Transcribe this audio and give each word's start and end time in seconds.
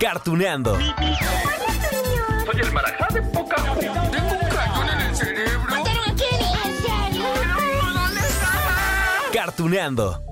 Cartuneando. 0.00 0.76
Soy 0.76 2.60
el 2.60 2.72
marajá 2.72 3.06
de 3.12 3.22
poca 3.22 3.56
Tengo 3.56 4.32
un 4.32 4.48
cañón 4.48 4.88
en 4.90 5.00
el 5.00 5.16
cerebro. 5.16 5.70
¿Mataron 5.70 6.10
a 6.10 6.14
Kenny? 6.14 6.52
¿En 6.64 6.76
serio? 6.82 7.24
Cartuneando. 9.32 10.22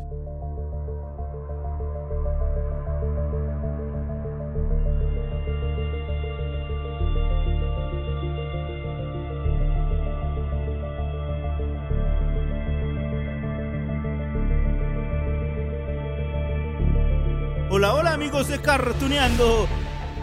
Amigos 18.33 18.49
de 18.49 18.63
Cartuneando. 18.63 19.69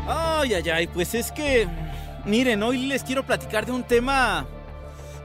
Ay, 0.07 0.55
ay, 0.55 0.69
ay, 0.71 0.87
pues 0.87 1.13
es 1.13 1.31
que, 1.31 1.67
miren, 2.25 2.63
hoy 2.63 2.87
les 2.87 3.03
quiero 3.03 3.23
platicar 3.23 3.67
de 3.67 3.71
un 3.71 3.83
tema 3.83 4.47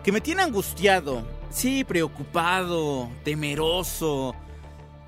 que 0.02 0.12
me 0.12 0.20
tiene 0.20 0.42
angustiado. 0.42 1.26
Sí, 1.50 1.82
preocupado, 1.82 3.08
temeroso. 3.24 4.34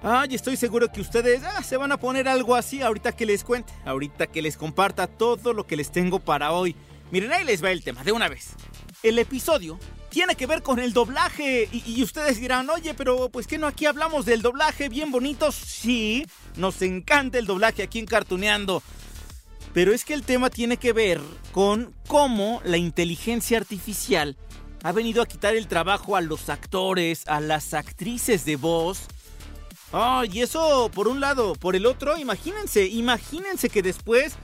Ay, 0.03 0.35
estoy 0.35 0.57
seguro 0.57 0.91
que 0.91 1.03
ustedes 1.03 1.43
ah, 1.45 1.63
se 1.63 1.77
van 1.77 1.93
a 1.93 1.99
poner 1.99 2.29
algo 2.29 2.55
así 2.55 2.81
ahorita 2.81 3.13
que 3.13 3.27
les 3.27 3.45
cuente, 3.45 3.75
ahorita 3.85 4.27
que 4.27 4.41
les 4.41 4.57
comparta 4.57 5.07
todo 5.07 5.53
lo 5.53 5.67
que 5.67 5.77
les 5.77 5.91
tengo 5.91 6.19
para 6.19 6.53
hoy. 6.53 6.75
Miren, 7.11 7.31
ahí 7.31 7.45
les 7.45 7.63
va 7.63 7.73
el 7.73 7.85
tema, 7.85 8.03
de 8.05 8.13
una 8.13 8.31
vez. 8.31 8.55
El 9.03 9.19
episodio 9.19 9.79
tiene 10.09 10.35
que 10.35 10.47
ver 10.47 10.63
con 10.63 10.79
el 10.79 10.93
doblaje. 10.93 11.69
Y, 11.73 12.03
ustedes 12.03 12.41
dirán, 12.41 12.69
oye, 12.71 12.95
pero 12.95 13.29
pues 13.29 13.47
que 13.47 13.59
no 13.59 13.67
aquí 13.67 13.87
hablamos 13.87 14.27
del 14.27 14.43
doblaje 14.43 14.89
bien 14.89 15.11
bonitos. 15.11 15.55
Sí, 15.55 16.27
nos 16.57 16.83
encanta 16.83 17.39
el 17.39 17.47
doblaje 17.47 17.83
aquí 17.83 17.99
en 17.99 18.07
Cartuneando. 18.07 18.83
Pero 19.73 19.93
es 19.93 20.05
que 20.05 20.15
el 20.15 20.23
tema 20.23 20.49
tiene 20.49 20.79
que 20.79 20.93
ver 20.93 21.21
con 21.53 21.95
cómo 22.09 22.63
la 22.65 22.79
inteligencia 22.79 23.59
artificial 23.59 24.37
ha 24.83 24.93
venido 24.93 25.21
a 25.21 25.27
quitar 25.27 25.55
el 25.55 25.67
trabajo 25.67 26.17
a 26.17 26.21
los 26.21 26.49
actores, 26.49 27.27
a 27.27 27.41
las 27.41 27.75
actrices 27.75 28.45
de 28.45 28.57
voz. 28.57 29.01
Ay, 29.93 30.31
y 30.33 30.41
eso 30.43 30.91
por 30.95 31.09
un 31.09 31.21
lado, 31.21 31.55
por 31.55 31.77
el 31.77 31.87
otro, 31.87 32.17
imagínense, 32.17 32.87
imagínense 32.87 33.69
que 33.69 33.83
después 33.83 34.35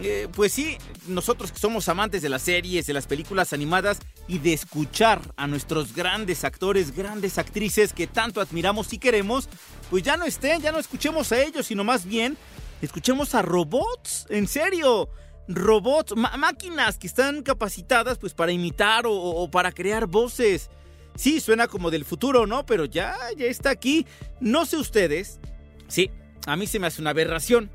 eh, 0.00 0.28
pues 0.32 0.52
sí, 0.52 0.78
nosotros 1.06 1.52
que 1.52 1.58
somos 1.58 1.88
amantes 1.88 2.22
de 2.22 2.28
las 2.28 2.42
series, 2.42 2.86
de 2.86 2.92
las 2.92 3.06
películas 3.06 3.52
animadas 3.52 3.98
y 4.26 4.38
de 4.38 4.52
escuchar 4.52 5.20
a 5.36 5.46
nuestros 5.46 5.94
grandes 5.94 6.44
actores, 6.44 6.94
grandes 6.94 7.38
actrices 7.38 7.92
que 7.92 8.06
tanto 8.06 8.40
admiramos 8.40 8.92
y 8.92 8.98
queremos, 8.98 9.48
pues 9.90 10.02
ya 10.02 10.16
no 10.16 10.24
estén, 10.24 10.60
ya 10.60 10.72
no 10.72 10.78
escuchemos 10.78 11.32
a 11.32 11.40
ellos, 11.40 11.66
sino 11.66 11.84
más 11.84 12.04
bien 12.04 12.36
escuchemos 12.82 13.34
a 13.34 13.42
robots, 13.42 14.26
en 14.30 14.46
serio, 14.46 15.10
robots, 15.48 16.14
máquinas 16.16 16.98
que 16.98 17.06
están 17.06 17.42
capacitadas 17.42 18.18
pues 18.18 18.34
para 18.34 18.52
imitar 18.52 19.06
o, 19.06 19.12
o 19.14 19.50
para 19.50 19.72
crear 19.72 20.06
voces. 20.06 20.70
Sí, 21.16 21.40
suena 21.40 21.66
como 21.66 21.90
del 21.90 22.04
futuro, 22.04 22.46
¿no? 22.46 22.64
Pero 22.64 22.84
ya, 22.84 23.16
ya 23.36 23.46
está 23.46 23.70
aquí. 23.70 24.06
No 24.40 24.66
sé 24.66 24.76
ustedes. 24.76 25.40
Sí, 25.88 26.12
a 26.46 26.54
mí 26.54 26.68
se 26.68 26.78
me 26.78 26.86
hace 26.86 27.00
una 27.00 27.10
aberración. 27.10 27.72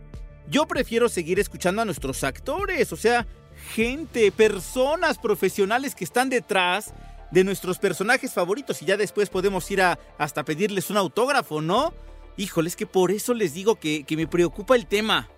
Yo 0.50 0.68
prefiero 0.68 1.10
seguir 1.10 1.40
escuchando 1.40 1.82
a 1.82 1.86
nuestros 1.86 2.24
actores, 2.24 2.92
o 2.92 2.98
sea, 2.98 3.26
gente, 3.74 4.32
personas 4.32 5.18
profesionales 5.18 5.96
que 5.96 6.04
están 6.04 6.30
detrás 6.30 6.94
de 7.32 7.44
nuestros 7.44 7.80
personajes 7.80 8.34
favoritos 8.34 8.82
y 8.82 8.86
ya 8.86 8.98
después 8.98 9.30
podemos 9.30 9.70
ir 9.72 9.82
a 9.82 9.98
hasta 10.18 10.44
pedirles 10.44 10.90
un 10.90 10.98
autógrafo, 10.98 11.62
¿no? 11.62 11.94
Híjole, 12.38 12.70
es 12.70 12.76
que 12.76 12.86
por 12.86 13.12
eso 13.12 13.34
les 13.34 13.54
digo 13.54 13.76
que, 13.76 14.04
que 14.04 14.18
me 14.18 14.28
preocupa 14.28 14.76
el 14.76 14.86
tema. 14.86 15.30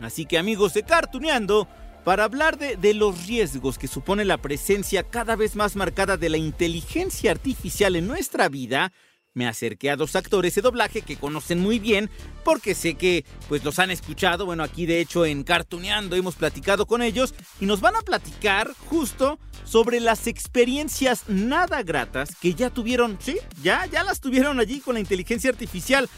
Así 0.00 0.24
que 0.24 0.38
amigos 0.38 0.74
de 0.74 0.82
Cartuneando, 0.82 1.68
para 2.04 2.24
hablar 2.24 2.58
de, 2.58 2.76
de, 2.76 2.94
los 2.94 3.26
riesgos 3.26 3.78
que 3.78 3.86
supone 3.86 4.24
la 4.24 4.38
presencia 4.38 5.02
cada 5.02 5.36
vez 5.36 5.54
más 5.54 5.76
marcada 5.76 6.16
de 6.16 6.28
la 6.28 6.36
inteligencia 6.36 7.30
artificial 7.30 7.96
en 7.96 8.08
nuestra 8.08 8.48
vida, 8.48 8.92
me 9.34 9.46
acerqué 9.46 9.90
a 9.90 9.96
dos 9.96 10.16
actores 10.16 10.54
de 10.54 10.62
doblaje 10.62 11.02
que 11.02 11.16
conocen 11.16 11.60
muy 11.60 11.78
bien 11.78 12.10
porque 12.44 12.74
sé 12.74 12.94
que 12.94 13.24
pues 13.48 13.64
los 13.64 13.78
han 13.78 13.90
escuchado, 13.90 14.46
bueno 14.46 14.62
aquí 14.62 14.86
de 14.86 15.00
hecho 15.00 15.24
en 15.24 15.44
Cartuneando 15.44 16.16
hemos 16.16 16.34
platicado 16.34 16.86
con 16.86 17.02
ellos 17.02 17.34
y 17.60 17.66
nos 17.66 17.80
van 17.80 17.96
a 17.96 18.02
platicar 18.02 18.72
justo 18.88 19.38
sobre 19.64 20.00
las 20.00 20.26
experiencias 20.26 21.28
nada 21.28 21.82
gratas 21.82 22.36
que 22.36 22.54
ya 22.54 22.70
tuvieron, 22.70 23.18
sí, 23.20 23.38
ya, 23.62 23.86
ya 23.86 24.02
las 24.04 24.20
tuvieron 24.20 24.60
allí 24.60 24.80
con 24.80 24.94
la 24.94 25.00
inteligencia 25.00 25.50
artificial. 25.50 26.08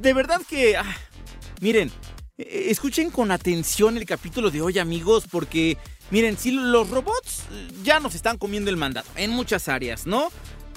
De 0.00 0.14
verdad 0.14 0.40
que, 0.48 0.76
ah, 0.76 0.96
miren, 1.60 1.90
escuchen 2.38 3.10
con 3.10 3.30
atención 3.30 3.96
el 3.96 4.06
capítulo 4.06 4.50
de 4.50 4.62
hoy 4.62 4.78
amigos 4.78 5.24
porque 5.30 5.76
miren, 6.10 6.38
si 6.38 6.52
los 6.52 6.88
robots 6.88 7.44
ya 7.82 8.00
nos 8.00 8.14
están 8.14 8.38
comiendo 8.38 8.70
el 8.70 8.76
mandato 8.76 9.10
en 9.16 9.30
muchas 9.30 9.68
áreas, 9.68 10.06
¿no? 10.06 10.30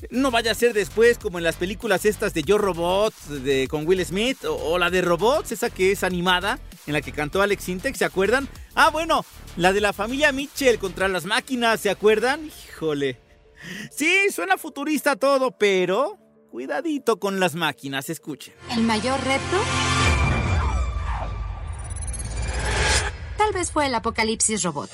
No 0.10 0.32
vaya 0.32 0.52
a 0.52 0.56
ser 0.56 0.74
después 0.74 1.18
como 1.18 1.38
en 1.38 1.44
las 1.44 1.56
películas 1.56 2.06
estas 2.06 2.34
de 2.34 2.44
Yo 2.44 2.58
Robot 2.58 3.14
de, 3.28 3.68
con 3.68 3.86
Will 3.88 4.04
Smith 4.06 4.44
o, 4.46 4.56
o, 4.56 4.80
la 4.80 4.90
de 4.90 5.02
Robots, 5.02 5.52
esa 5.52 5.70
que 5.70 5.92
es 5.92 6.04
animada, 6.04 6.60
en 6.88 6.94
la 6.94 7.02
que 7.02 7.12
cantó 7.12 7.42
Alex 7.42 7.64
Sintek, 7.64 7.96
¿se 7.96 8.06
acuerdan? 8.06 8.50
Ah, 8.74 8.90
bueno, 8.90 9.24
la 9.58 9.74
de 9.74 9.82
la 9.82 9.94
familia 9.94 10.32
Mitchell 10.32 10.80
contra 10.80 11.08
las 11.08 11.26
máquinas, 11.26 11.80
¿se 11.80 11.90
acuerdan? 11.90 12.50
Híjole. 12.70 13.20
Sí, 13.92 14.32
suena 14.34 14.58
futurista 14.58 15.16
todo, 15.16 15.52
pero 15.52 16.18
cuidadito 16.50 17.20
con 17.20 17.40
las 17.40 17.54
máquinas, 17.56 18.10
escuchen. 18.10 18.54
¿El 18.72 18.82
mayor 18.84 19.20
reto? 19.24 19.58
Tal 23.38 23.54
vez 23.54 23.72
fue 23.72 23.86
el 23.86 23.96
apocalipsis 23.96 24.64
robot. 24.64 24.90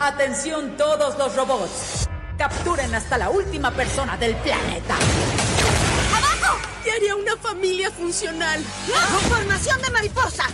Atención 0.00 0.76
todos 0.76 1.18
los 1.18 1.36
robots. 1.36 1.99
Capturen 2.40 2.94
hasta 2.94 3.18
la 3.18 3.28
última 3.28 3.70
persona 3.70 4.16
del 4.16 4.34
planeta. 4.36 4.96
¡Abajo! 6.16 6.58
¿Qué 6.82 6.90
haría 6.90 7.14
una 7.14 7.36
familia 7.36 7.90
funcional? 7.90 8.62
¡Formación 9.28 9.82
de 9.82 9.90
mariposa! 9.90 10.44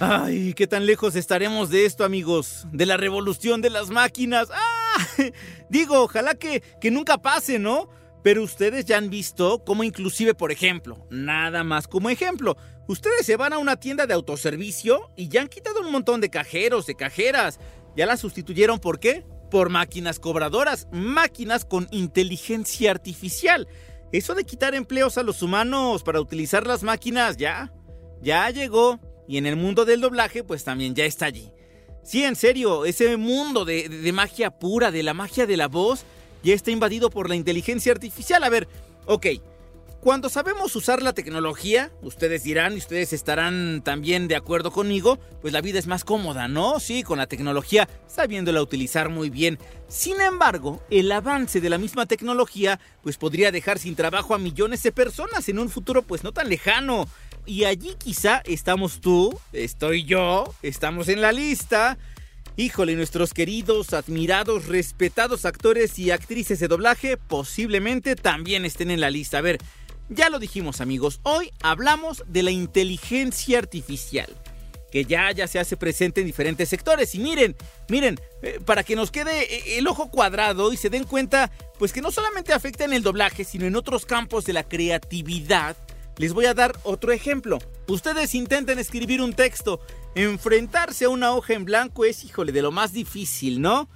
Ay, 0.00 0.54
qué 0.54 0.66
tan 0.66 0.86
lejos 0.86 1.14
estaremos 1.14 1.70
de 1.70 1.86
esto, 1.86 2.04
amigos. 2.04 2.66
De 2.72 2.84
la 2.84 2.96
revolución 2.96 3.62
de 3.62 3.70
las 3.70 3.90
máquinas. 3.90 4.48
¡Ah! 4.52 5.06
Digo, 5.68 6.02
ojalá 6.02 6.34
que, 6.34 6.64
que 6.80 6.90
nunca 6.90 7.18
pase, 7.18 7.60
¿no? 7.60 7.88
Pero 8.24 8.42
ustedes 8.42 8.84
ya 8.84 8.98
han 8.98 9.08
visto 9.08 9.62
cómo 9.64 9.84
inclusive, 9.84 10.34
por 10.34 10.50
ejemplo, 10.50 11.06
nada 11.10 11.62
más 11.62 11.86
como 11.86 12.10
ejemplo, 12.10 12.56
ustedes 12.88 13.24
se 13.24 13.36
van 13.36 13.52
a 13.52 13.58
una 13.58 13.76
tienda 13.76 14.08
de 14.08 14.14
autoservicio 14.14 15.12
y 15.16 15.28
ya 15.28 15.42
han 15.42 15.48
quitado 15.48 15.80
un 15.80 15.92
montón 15.92 16.20
de 16.20 16.30
cajeros, 16.30 16.86
de 16.86 16.96
cajeras. 16.96 17.60
Ya 17.96 18.04
las 18.04 18.18
sustituyeron, 18.18 18.80
¿por 18.80 18.98
qué? 18.98 19.24
Por 19.54 19.68
máquinas 19.70 20.18
cobradoras, 20.18 20.88
máquinas 20.90 21.64
con 21.64 21.86
inteligencia 21.92 22.90
artificial. 22.90 23.68
Eso 24.10 24.34
de 24.34 24.42
quitar 24.42 24.74
empleos 24.74 25.16
a 25.16 25.22
los 25.22 25.42
humanos 25.42 26.02
para 26.02 26.20
utilizar 26.20 26.66
las 26.66 26.82
máquinas 26.82 27.36
ya, 27.36 27.72
ya 28.20 28.50
llegó. 28.50 28.98
Y 29.28 29.38
en 29.38 29.46
el 29.46 29.54
mundo 29.54 29.84
del 29.84 30.00
doblaje, 30.00 30.42
pues 30.42 30.64
también 30.64 30.96
ya 30.96 31.04
está 31.04 31.26
allí. 31.26 31.52
Sí, 32.02 32.24
en 32.24 32.34
serio, 32.34 32.84
ese 32.84 33.16
mundo 33.16 33.64
de, 33.64 33.88
de, 33.88 34.00
de 34.00 34.12
magia 34.12 34.50
pura, 34.50 34.90
de 34.90 35.04
la 35.04 35.14
magia 35.14 35.46
de 35.46 35.56
la 35.56 35.68
voz, 35.68 36.04
ya 36.42 36.52
está 36.52 36.72
invadido 36.72 37.08
por 37.08 37.28
la 37.28 37.36
inteligencia 37.36 37.92
artificial. 37.92 38.42
A 38.42 38.48
ver, 38.48 38.66
ok, 39.06 39.26
cuando 40.04 40.28
sabemos 40.28 40.76
usar 40.76 41.02
la 41.02 41.14
tecnología, 41.14 41.90
ustedes 42.02 42.44
dirán 42.44 42.74
y 42.74 42.76
ustedes 42.76 43.14
estarán 43.14 43.80
también 43.82 44.28
de 44.28 44.36
acuerdo 44.36 44.70
conmigo, 44.70 45.18
pues 45.40 45.54
la 45.54 45.62
vida 45.62 45.78
es 45.78 45.86
más 45.86 46.04
cómoda, 46.04 46.46
¿no? 46.46 46.78
Sí, 46.78 47.02
con 47.02 47.16
la 47.16 47.26
tecnología, 47.26 47.88
sabiéndola 48.06 48.60
utilizar 48.60 49.08
muy 49.08 49.30
bien. 49.30 49.58
Sin 49.88 50.20
embargo, 50.20 50.82
el 50.90 51.10
avance 51.10 51.58
de 51.62 51.70
la 51.70 51.78
misma 51.78 52.04
tecnología, 52.04 52.78
pues 53.02 53.16
podría 53.16 53.50
dejar 53.50 53.78
sin 53.78 53.96
trabajo 53.96 54.34
a 54.34 54.38
millones 54.38 54.82
de 54.82 54.92
personas 54.92 55.48
en 55.48 55.58
un 55.58 55.70
futuro 55.70 56.02
pues 56.02 56.22
no 56.22 56.32
tan 56.32 56.50
lejano. 56.50 57.08
Y 57.46 57.64
allí 57.64 57.94
quizá 57.96 58.42
estamos 58.44 59.00
tú, 59.00 59.34
estoy 59.54 60.04
yo, 60.04 60.54
estamos 60.60 61.08
en 61.08 61.22
la 61.22 61.32
lista. 61.32 61.96
Híjole, 62.56 62.94
nuestros 62.94 63.32
queridos, 63.32 63.94
admirados, 63.94 64.66
respetados 64.66 65.46
actores 65.46 65.98
y 65.98 66.10
actrices 66.10 66.60
de 66.60 66.68
doblaje 66.68 67.16
posiblemente 67.16 68.16
también 68.16 68.66
estén 68.66 68.90
en 68.90 69.00
la 69.00 69.10
lista. 69.10 69.38
A 69.38 69.40
ver, 69.40 69.58
ya 70.08 70.28
lo 70.28 70.38
dijimos 70.38 70.80
amigos, 70.80 71.20
hoy 71.22 71.50
hablamos 71.62 72.24
de 72.26 72.42
la 72.42 72.50
inteligencia 72.50 73.58
artificial 73.58 74.34
que 74.94 75.04
ya, 75.04 75.32
ya 75.32 75.48
se 75.48 75.58
hace 75.58 75.76
presente 75.76 76.20
en 76.20 76.26
diferentes 76.28 76.68
sectores. 76.68 77.16
Y 77.16 77.18
miren, 77.18 77.56
miren, 77.88 78.16
eh, 78.42 78.60
para 78.64 78.84
que 78.84 78.94
nos 78.94 79.10
quede 79.10 79.42
eh, 79.42 79.78
el 79.78 79.88
ojo 79.88 80.08
cuadrado 80.08 80.72
y 80.72 80.76
se 80.76 80.88
den 80.88 81.02
cuenta, 81.02 81.50
pues 81.80 81.92
que 81.92 82.00
no 82.00 82.12
solamente 82.12 82.52
afecta 82.52 82.84
en 82.84 82.92
el 82.92 83.02
doblaje, 83.02 83.42
sino 83.42 83.66
en 83.66 83.74
otros 83.74 84.06
campos 84.06 84.44
de 84.44 84.52
la 84.52 84.62
creatividad. 84.62 85.76
Les 86.16 86.32
voy 86.32 86.46
a 86.46 86.54
dar 86.54 86.78
otro 86.84 87.10
ejemplo. 87.10 87.58
Ustedes 87.88 88.36
intenten 88.36 88.78
escribir 88.78 89.20
un 89.20 89.32
texto. 89.32 89.80
Enfrentarse 90.14 91.06
a 91.06 91.08
una 91.08 91.32
hoja 91.32 91.54
en 91.54 91.64
blanco 91.64 92.04
es, 92.04 92.22
híjole, 92.22 92.52
de 92.52 92.62
lo 92.62 92.70
más 92.70 92.92
difícil, 92.92 93.60
¿no? 93.60 93.88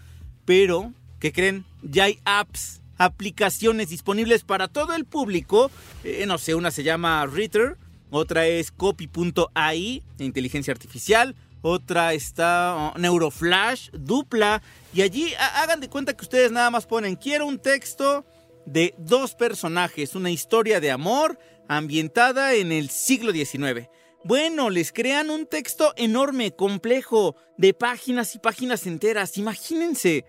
Pero, 0.44 0.92
¿qué 1.20 1.32
creen? 1.32 1.64
Ya 1.80 2.04
hay 2.04 2.18
apps, 2.24 2.77
aplicaciones 2.98 3.88
disponibles 3.88 4.44
para 4.44 4.68
todo 4.68 4.94
el 4.94 5.06
público. 5.06 5.70
Eh, 6.04 6.24
no 6.26 6.36
sé, 6.38 6.54
una 6.54 6.70
se 6.70 6.82
llama 6.82 7.24
Reader 7.26 7.78
otra 8.10 8.46
es 8.46 8.70
copy.ai, 8.70 10.02
inteligencia 10.18 10.72
artificial, 10.72 11.36
otra 11.60 12.14
está 12.14 12.92
oh, 12.94 12.98
Neuroflash, 12.98 13.90
dupla, 13.92 14.62
y 14.94 15.02
allí 15.02 15.34
hagan 15.54 15.80
de 15.80 15.90
cuenta 15.90 16.16
que 16.16 16.24
ustedes 16.24 16.50
nada 16.50 16.70
más 16.70 16.86
ponen, 16.86 17.16
quiero 17.16 17.46
un 17.46 17.58
texto 17.58 18.24
de 18.64 18.94
dos 18.98 19.34
personajes, 19.34 20.14
una 20.14 20.30
historia 20.30 20.80
de 20.80 20.90
amor 20.90 21.38
ambientada 21.68 22.54
en 22.54 22.72
el 22.72 22.88
siglo 22.88 23.32
XIX. 23.32 23.88
Bueno, 24.24 24.70
les 24.70 24.92
crean 24.92 25.28
un 25.28 25.46
texto 25.46 25.92
enorme, 25.96 26.52
complejo, 26.52 27.36
de 27.58 27.74
páginas 27.74 28.34
y 28.34 28.38
páginas 28.38 28.86
enteras, 28.86 29.36
imagínense. 29.36 30.24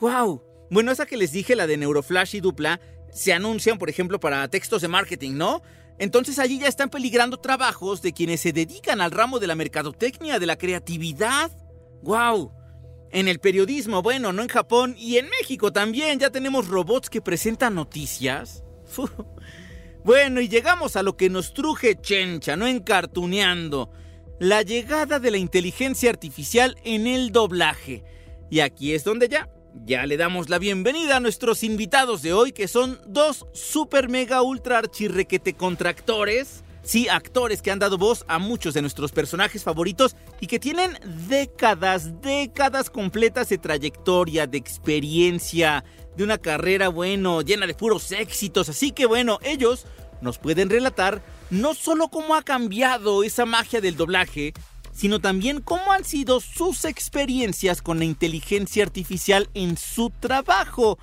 ¡Wow! 0.00 0.51
Bueno, 0.72 0.90
esa 0.90 1.04
que 1.04 1.18
les 1.18 1.32
dije, 1.32 1.54
la 1.54 1.66
de 1.66 1.76
Neuroflash 1.76 2.36
y 2.36 2.40
dupla, 2.40 2.80
se 3.12 3.34
anuncian, 3.34 3.76
por 3.76 3.90
ejemplo, 3.90 4.18
para 4.18 4.48
textos 4.48 4.80
de 4.80 4.88
marketing, 4.88 5.32
¿no? 5.34 5.62
Entonces 5.98 6.38
allí 6.38 6.58
ya 6.58 6.66
están 6.66 6.88
peligrando 6.88 7.36
trabajos 7.36 8.00
de 8.00 8.14
quienes 8.14 8.40
se 8.40 8.54
dedican 8.54 9.02
al 9.02 9.10
ramo 9.10 9.38
de 9.38 9.48
la 9.48 9.54
mercadotecnia, 9.54 10.38
de 10.38 10.46
la 10.46 10.56
creatividad. 10.56 11.50
¡Wow! 12.02 12.52
En 13.10 13.28
el 13.28 13.38
periodismo, 13.38 14.00
bueno, 14.00 14.32
no 14.32 14.40
en 14.40 14.48
Japón 14.48 14.94
y 14.96 15.18
en 15.18 15.28
México 15.28 15.74
también 15.74 16.18
ya 16.18 16.30
tenemos 16.30 16.68
robots 16.68 17.10
que 17.10 17.20
presentan 17.20 17.74
noticias. 17.74 18.64
Bueno, 20.04 20.40
y 20.40 20.48
llegamos 20.48 20.96
a 20.96 21.04
lo 21.04 21.16
que 21.16 21.30
nos 21.30 21.54
truje 21.54 21.94
chencha, 21.94 22.56
no 22.56 22.66
encartuneando. 22.66 23.92
La 24.40 24.62
llegada 24.62 25.20
de 25.20 25.30
la 25.30 25.36
inteligencia 25.36 26.10
artificial 26.10 26.76
en 26.82 27.06
el 27.06 27.30
doblaje. 27.30 28.02
Y 28.50 28.58
aquí 28.58 28.94
es 28.94 29.04
donde 29.04 29.28
ya 29.28 29.48
ya 29.84 30.06
le 30.06 30.16
damos 30.16 30.48
la 30.48 30.58
bienvenida 30.58 31.16
a 31.16 31.20
nuestros 31.20 31.62
invitados 31.62 32.22
de 32.22 32.32
hoy, 32.32 32.52
que 32.52 32.68
son 32.68 33.00
dos 33.06 33.46
super 33.52 34.08
mega 34.08 34.42
ultra 34.42 34.78
archirrequete 34.78 35.54
contractores. 35.54 36.62
Sí, 36.84 37.08
actores 37.08 37.62
que 37.62 37.70
han 37.70 37.78
dado 37.78 37.96
voz 37.96 38.24
a 38.26 38.38
muchos 38.38 38.74
de 38.74 38.82
nuestros 38.82 39.12
personajes 39.12 39.62
favoritos 39.62 40.16
y 40.40 40.48
que 40.48 40.58
tienen 40.58 40.98
décadas, 41.28 42.20
décadas 42.20 42.90
completas 42.90 43.48
de 43.48 43.58
trayectoria, 43.58 44.48
de 44.48 44.58
experiencia, 44.58 45.84
de 46.16 46.24
una 46.24 46.38
carrera, 46.38 46.88
bueno, 46.88 47.42
llena 47.42 47.68
de 47.68 47.74
puros 47.74 48.10
éxitos. 48.10 48.68
Así 48.68 48.90
que 48.90 49.06
bueno, 49.06 49.38
ellos 49.42 49.86
nos 50.20 50.38
pueden 50.38 50.70
relatar 50.70 51.22
no 51.50 51.74
solo 51.74 52.08
cómo 52.08 52.34
ha 52.34 52.42
cambiado 52.42 53.22
esa 53.22 53.46
magia 53.46 53.80
del 53.80 53.96
doblaje, 53.96 54.52
sino 54.92 55.20
también 55.20 55.60
cómo 55.60 55.92
han 55.92 56.04
sido 56.04 56.40
sus 56.40 56.84
experiencias 56.84 57.82
con 57.82 57.98
la 57.98 58.04
inteligencia 58.04 58.84
artificial 58.84 59.48
en 59.54 59.76
su 59.76 60.10
trabajo. 60.10 60.98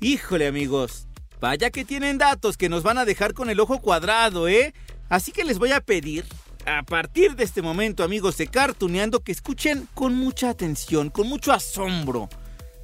Híjole 0.00 0.46
amigos, 0.46 1.06
vaya 1.40 1.70
que 1.70 1.84
tienen 1.84 2.18
datos 2.18 2.56
que 2.56 2.68
nos 2.68 2.82
van 2.82 2.98
a 2.98 3.04
dejar 3.04 3.34
con 3.34 3.50
el 3.50 3.60
ojo 3.60 3.80
cuadrado, 3.80 4.48
¿eh? 4.48 4.74
Así 5.08 5.32
que 5.32 5.44
les 5.44 5.58
voy 5.58 5.72
a 5.72 5.80
pedir, 5.80 6.24
a 6.66 6.82
partir 6.82 7.36
de 7.36 7.44
este 7.44 7.62
momento 7.62 8.02
amigos 8.02 8.36
de 8.38 8.48
Cartuneando, 8.48 9.20
que 9.20 9.32
escuchen 9.32 9.88
con 9.94 10.14
mucha 10.14 10.50
atención, 10.50 11.10
con 11.10 11.28
mucho 11.28 11.52
asombro. 11.52 12.28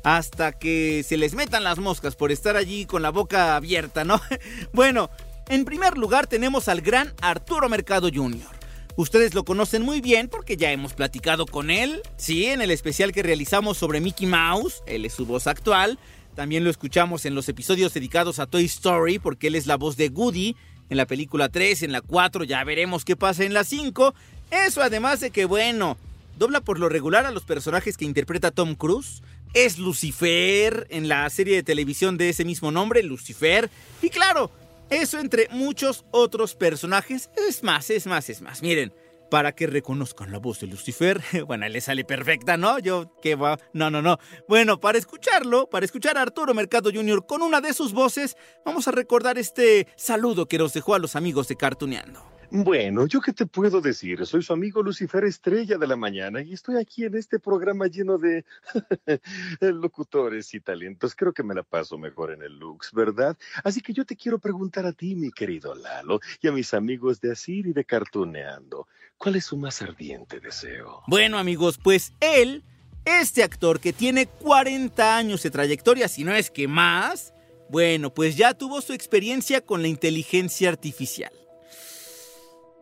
Hasta 0.05 0.53
que 0.53 1.05
se 1.07 1.17
les 1.17 1.35
metan 1.35 1.65
las 1.65 1.79
moscas 1.79 2.17
por 2.17 2.33
estar 2.33 2.57
allí 2.57 2.87
con 2.87 3.03
la 3.03 3.11
boca 3.11 3.57
abierta, 3.57 4.05
¿no? 4.05 4.21
bueno, 4.73 5.11
en 5.49 5.65
primer 5.65 5.97
lugar 5.97 6.27
tenemos 6.27 6.69
al 6.69 6.81
gran 6.81 7.13
Arturo 7.21 7.69
Mercado 7.69 8.09
Jr. 8.13 8.62
Ustedes 8.97 9.35
lo 9.35 9.45
conocen 9.45 9.83
muy 9.83 10.01
bien 10.03 10.29
porque 10.29 10.57
ya 10.57 10.71
hemos 10.71 10.93
platicado 10.93 11.47
con 11.47 11.71
él, 11.71 12.03
sí, 12.17 12.47
en 12.47 12.61
el 12.61 12.71
especial 12.71 13.13
que 13.13 13.23
realizamos 13.23 13.79
sobre 13.79 14.01
Mickey 14.01 14.27
Mouse, 14.27 14.83
él 14.87 15.07
es 15.07 15.15
su 15.15 15.25
voz 15.25 15.47
actual. 15.47 15.99
También 16.35 16.65
lo 16.65 16.71
escuchamos 16.71 17.25
en 17.25 17.35
los 17.35 17.49
episodios 17.49 17.95
dedicados 17.95 18.39
a 18.39 18.47
Toy 18.47 18.65
Story 18.65 19.19
porque 19.19 19.47
él 19.49 19.55
es 19.55 19.67
la 19.67 19.77
voz 19.77 19.97
de 19.97 20.09
Woody 20.09 20.57
en 20.91 20.99
la 20.99 21.07
película 21.07 21.49
3, 21.49 21.85
en 21.85 21.93
la 21.93 22.03
4, 22.03 22.45
ya 22.45 22.63
veremos 22.65 23.05
qué 23.05 23.17
pasa 23.17 23.45
en 23.45 23.55
la 23.55 23.65
5. 23.65 24.15
Eso 24.51 24.83
además 24.83 25.21
de 25.21 25.31
que, 25.31 25.47
bueno, 25.47 25.97
dobla 26.39 26.61
por 26.61 26.79
lo 26.79 26.91
regular 26.91 27.25
a 27.25 27.31
los 27.31 27.45
personajes 27.45 27.97
que 27.97 28.05
interpreta 28.05 28.51
Tom 28.51 28.75
Cruise. 28.75 29.23
Es 29.55 29.79
Lucifer 29.79 30.87
en 30.91 31.09
la 31.09 31.29
serie 31.31 31.57
de 31.57 31.63
televisión 31.63 32.19
de 32.19 32.29
ese 32.29 32.45
mismo 32.45 32.71
nombre, 32.71 33.03
Lucifer. 33.03 33.71
Y 34.03 34.11
claro, 34.11 34.51
eso 34.91 35.19
entre 35.19 35.49
muchos 35.51 36.05
otros 36.11 36.55
personajes. 36.55 37.31
Es 37.49 37.63
más, 37.63 37.91
es 37.91 38.07
más, 38.07 38.29
es 38.29 38.41
más. 38.41 38.63
Miren, 38.63 38.93
para 39.31 39.53
que 39.53 39.67
reconozcan 39.67 40.31
la 40.31 40.39
voz 40.39 40.61
de 40.61 40.67
Lucifer, 40.67 41.23
bueno, 41.47 41.67
le 41.67 41.81
sale 41.81 42.05
perfecta, 42.05 42.57
¿no? 42.57 42.79
Yo, 42.79 43.15
¿qué 43.23 43.35
va? 43.35 43.59
No, 43.73 43.91
no, 43.91 44.03
no. 44.03 44.19
Bueno, 44.47 44.79
para 44.79 44.99
escucharlo, 44.99 45.71
para 45.71 45.87
escuchar 45.87 46.19
a 46.19 46.23
Arturo 46.23 46.53
Mercado 46.53 46.91
Jr. 46.93 47.25
con 47.27 47.41
una 47.41 47.61
de 47.61 47.73
sus 47.73 47.93
voces, 47.93 48.37
vamos 48.65 48.89
a 48.89 48.91
recordar 48.91 49.39
este 49.39 49.87
saludo 49.97 50.47
que 50.47 50.59
nos 50.59 50.75
dejó 50.75 50.95
a 50.95 50.99
los 50.99 51.17
amigos 51.17 51.49
de 51.49 51.57
Cartuneando. 51.57 52.32
Bueno, 52.55 53.07
¿yo 53.07 53.23
qué 53.23 53.33
te 53.33 53.47
puedo 53.47 53.81
decir? 53.81 54.27
Soy 54.27 54.43
su 54.43 54.53
amigo 54.53 54.83
Lucifer 54.83 55.25
Estrella 55.25 55.79
de 55.79 55.87
la 55.87 55.97
Mañana 55.97 56.43
y 56.43 56.53
estoy 56.53 56.77
aquí 56.77 57.07
en 57.07 57.17
este 57.17 57.39
programa 57.39 57.87
lleno 57.87 58.19
de 58.19 58.45
locutores 59.61 60.53
y 60.53 60.61
talentos. 60.61 61.15
Creo 61.15 61.33
que 61.33 61.43
me 61.43 61.55
la 61.55 61.63
paso 61.63 61.97
mejor 61.97 62.31
en 62.31 62.43
el 62.43 62.59
Lux, 62.59 62.93
¿verdad? 62.93 63.39
Así 63.65 63.81
que 63.81 63.95
yo 63.95 64.05
te 64.05 64.17
quiero 64.17 64.39
preguntar 64.39 64.85
a 64.85 64.93
ti, 64.93 65.15
mi 65.15 65.33
querido 65.33 65.75
Lalo, 65.75 66.21
y 66.43 66.49
a 66.49 66.53
mis 66.53 66.75
amigos 66.75 67.23
de 67.23 67.33
Asir 67.33 67.69
y 67.69 67.73
de 67.73 67.87
Cartuneando, 67.87 68.87
¿cuál 69.17 69.37
es 69.37 69.47
su 69.47 69.57
más 69.57 69.81
ardiente 69.81 70.39
deseo? 70.39 71.01
Bueno, 71.07 71.39
amigos, 71.39 71.79
pues 71.83 72.13
él, 72.21 72.65
este 73.07 73.45
actor 73.45 73.81
que 73.81 73.95
tiene 73.95 74.27
40 74.27 75.17
años 75.17 75.43
de 75.43 75.51
trayectoria, 75.51 76.07
si 76.07 76.23
no 76.23 76.35
es 76.35 76.51
que 76.51 76.69
más, 76.69 77.33
bueno, 77.71 78.13
pues 78.13 78.37
ya 78.37 78.53
tuvo 78.53 78.83
su 78.83 78.93
experiencia 78.93 79.63
con 79.63 79.81
la 79.81 79.89
inteligencia 79.89 80.69
artificial. 80.69 81.33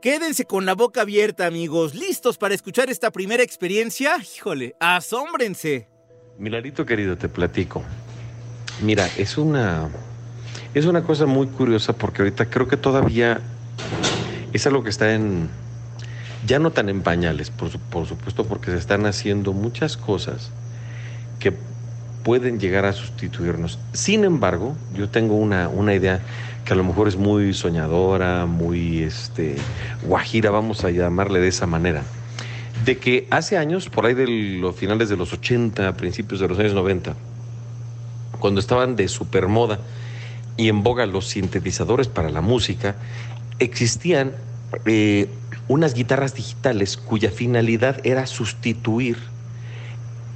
Quédense 0.01 0.47
con 0.47 0.65
la 0.65 0.75
boca 0.75 1.03
abierta, 1.03 1.45
amigos, 1.45 1.95
listos 1.95 2.39
para 2.39 2.55
escuchar 2.55 2.89
esta 2.89 3.11
primera 3.11 3.43
experiencia. 3.43 4.17
Híjole, 4.17 4.75
asómbrense. 4.81 5.89
Milarito 6.39 6.87
querido, 6.87 7.19
te 7.19 7.29
platico. 7.29 7.83
Mira, 8.81 9.07
es 9.19 9.37
una 9.37 9.91
es 10.73 10.87
una 10.87 11.03
cosa 11.03 11.27
muy 11.27 11.49
curiosa 11.49 11.93
porque 11.93 12.23
ahorita 12.23 12.49
creo 12.49 12.67
que 12.67 12.79
todavía 12.79 13.43
es 14.55 14.67
algo 14.67 14.83
que 14.83 14.89
está 14.89 15.13
en 15.13 15.51
ya 16.47 16.59
no 16.59 16.71
tan 16.71 16.89
en 16.89 17.03
pañales, 17.03 17.51
por, 17.51 17.79
por 17.79 18.07
supuesto, 18.07 18.47
porque 18.47 18.71
se 18.71 18.79
están 18.79 19.05
haciendo 19.05 19.53
muchas 19.53 19.99
cosas 19.99 20.51
que 21.41 21.53
pueden 22.23 22.61
llegar 22.61 22.85
a 22.85 22.93
sustituirnos. 22.93 23.79
Sin 23.93 24.25
embargo, 24.25 24.77
yo 24.95 25.09
tengo 25.09 25.37
una, 25.37 25.69
una 25.69 25.95
idea 25.95 26.21
que 26.65 26.73
a 26.73 26.77
lo 26.77 26.85
mejor 26.85 27.09
es 27.09 27.17
muy 27.17 27.55
soñadora, 27.55 28.47
muy 28.47 29.03
este, 29.03 29.57
guajira, 30.03 30.51
vamos 30.51 30.85
a 30.85 30.91
llamarle 30.91 31.41
de 31.41 31.49
esa 31.49 31.67
manera, 31.67 32.03
de 32.85 32.99
que 32.99 33.27
hace 33.31 33.59
años, 33.59 33.89
por 33.89 34.07
ahí 34.07 34.15
de 34.15 34.27
los 34.27 34.77
finales 34.77 35.09
de 35.09 35.17
los 35.17 35.33
80, 35.33 35.95
principios 35.95 36.41
de 36.41 36.49
los 36.49 36.59
años 36.59 36.75
90, 36.75 37.15
cuando 38.39 38.61
estaban 38.61 38.97
de 38.97 39.09
supermoda 39.09 39.81
y 40.57 40.69
en 40.69 40.83
boga 40.83 41.07
los 41.07 41.29
sintetizadores 41.29 42.09
para 42.09 42.31
la 42.31 42.41
música, 42.41 42.97
existían 43.59 44.33
eh, 44.87 45.29
unas 45.69 45.95
guitarras 45.95 46.35
digitales 46.35 46.97
cuya 46.97 47.31
finalidad 47.31 48.01
era 48.05 48.27
sustituir 48.27 49.17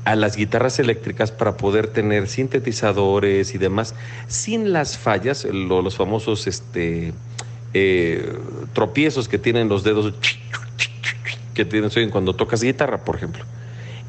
a 0.04 0.16
las 0.16 0.36
guitarras 0.36 0.78
eléctricas 0.78 1.32
para 1.32 1.56
poder 1.56 1.86
tener 1.88 2.28
sintetizadores 2.28 3.54
y 3.54 3.58
demás 3.58 3.94
sin 4.26 4.72
las 4.72 4.98
fallas, 4.98 5.44
los 5.44 5.96
famosos 5.96 6.46
este, 6.46 7.12
eh, 7.72 8.36
tropiezos 8.72 9.28
que 9.28 9.38
tienen 9.38 9.68
los 9.68 9.82
dedos 9.82 10.14
que 11.54 11.64
tienen 11.64 12.10
cuando 12.10 12.34
tocas 12.34 12.62
guitarra, 12.62 13.04
por 13.04 13.16
ejemplo. 13.16 13.44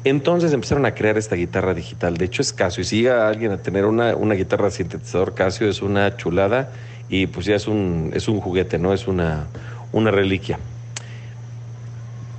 Entonces 0.04 0.52
empezaron 0.52 0.86
a 0.86 0.94
crear 0.94 1.16
esta 1.16 1.34
guitarra 1.34 1.74
digital. 1.74 2.16
De 2.16 2.26
hecho 2.26 2.42
es 2.42 2.52
Casio. 2.52 2.82
Y 2.82 2.84
si 2.84 2.96
llega 2.98 3.28
alguien 3.28 3.50
a 3.52 3.58
tener 3.58 3.86
una, 3.86 4.14
una 4.14 4.34
guitarra 4.34 4.70
sintetizador 4.70 5.34
Casio, 5.34 5.68
es 5.68 5.82
una 5.82 6.16
chulada 6.16 6.70
y 7.08 7.26
pues 7.26 7.46
ya 7.46 7.56
es 7.56 7.66
un, 7.66 8.12
es 8.14 8.28
un 8.28 8.40
juguete, 8.40 8.78
¿no? 8.78 8.92
Es 8.92 9.08
una, 9.08 9.46
una 9.92 10.10
reliquia. 10.10 10.58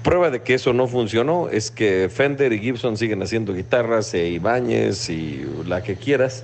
Prueba 0.03 0.29
de 0.29 0.41
que 0.41 0.53
eso 0.53 0.73
no 0.73 0.87
funcionó 0.87 1.49
es 1.49 1.71
que 1.71 2.09
Fender 2.09 2.53
y 2.53 2.59
Gibson 2.59 2.97
siguen 2.97 3.21
haciendo 3.21 3.53
guitarras, 3.53 4.13
e 4.13 4.29
Ibáñez 4.29 5.09
y 5.09 5.45
la 5.65 5.83
que 5.83 5.95
quieras, 5.95 6.43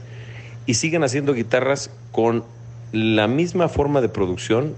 y 0.66 0.74
siguen 0.74 1.04
haciendo 1.04 1.34
guitarras 1.34 1.90
con 2.12 2.44
la 2.92 3.28
misma 3.28 3.70
forma 3.70 4.02
de 4.02 4.10
producción, 4.10 4.76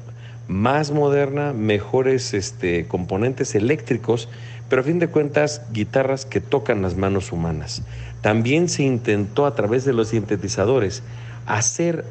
más 0.48 0.92
moderna, 0.92 1.54
mejores 1.54 2.34
este, 2.34 2.88
componentes 2.88 3.56
eléctricos, 3.56 4.30
pero 4.70 4.82
a 4.82 4.86
fin 4.86 5.00
de 5.00 5.08
cuentas 5.08 5.62
guitarras 5.72 6.26
que 6.26 6.42
tocan 6.42 6.82
las 6.82 6.96
manos 6.96 7.32
humanas. 7.32 7.84
También 8.22 8.70
se 8.70 8.84
intentó 8.84 9.46
a 9.46 9.56
través 9.56 9.86
de 9.86 9.94
los 9.94 10.10
sintetizadores 10.10 11.04
hacer 11.46 12.06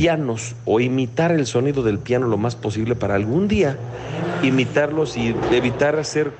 pianos 0.00 0.56
o 0.64 0.80
imitar 0.80 1.30
el 1.30 1.44
sonido 1.44 1.82
del 1.82 1.98
piano 1.98 2.26
lo 2.26 2.38
más 2.38 2.56
posible 2.56 2.94
para 2.94 3.16
algún 3.16 3.48
día 3.48 3.76
imitarlos 4.42 5.14
y 5.18 5.34
evitar 5.52 5.96
hacer 5.96 6.32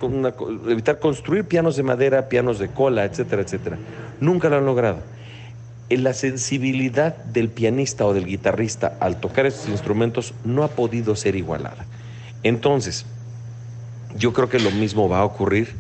evitar 0.67 0.99
construir 0.99 1.45
pianos 1.45 1.77
de 1.77 1.83
madera, 1.83 2.31
pianos 2.31 2.59
de 2.59 2.69
cola, 2.69 3.05
etcétera, 3.05 3.43
etcétera. 3.43 3.77
Nunca 4.19 4.49
lo 4.49 4.57
han 4.57 4.65
logrado. 4.65 5.01
La 5.91 6.15
sensibilidad 6.15 7.15
del 7.17 7.51
pianista 7.51 8.07
o 8.07 8.15
del 8.15 8.25
guitarrista 8.25 8.97
al 8.99 9.21
tocar 9.21 9.45
estos 9.45 9.69
instrumentos 9.69 10.33
no 10.43 10.63
ha 10.63 10.69
podido 10.69 11.15
ser 11.15 11.37
igualada. 11.37 11.85
Entonces, 12.43 13.05
yo 14.17 14.33
creo 14.33 14.49
que 14.49 14.59
lo 14.59 14.71
mismo 14.71 15.07
va 15.07 15.19
a 15.19 15.25
ocurrir 15.27 15.75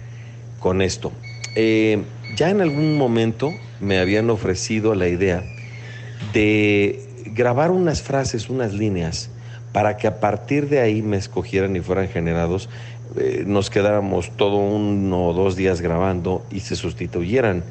con 0.58 0.82
esto. 0.82 1.12
Eh, 1.56 2.02
ya 2.36 2.50
en 2.50 2.60
algún 2.60 2.98
momento 2.98 3.50
me 3.80 4.00
habían 4.00 4.28
ofrecido 4.28 4.94
la 4.94 5.08
idea 5.08 5.42
de 6.34 7.09
grabar 7.26 7.70
unas 7.70 8.02
frases, 8.02 8.50
unas 8.50 8.72
líneas, 8.72 9.30
para 9.72 9.96
que 9.96 10.06
a 10.06 10.20
partir 10.20 10.68
de 10.68 10.80
ahí 10.80 11.02
me 11.02 11.16
escogieran 11.16 11.76
y 11.76 11.80
fueran 11.80 12.08
generados, 12.08 12.68
eh, 13.16 13.44
nos 13.46 13.70
quedáramos 13.70 14.30
todo 14.36 14.56
uno 14.56 15.28
o 15.28 15.32
dos 15.32 15.56
días 15.56 15.80
grabando 15.80 16.44
y 16.50 16.60
se 16.60 16.76
sustituyeran, 16.76 17.64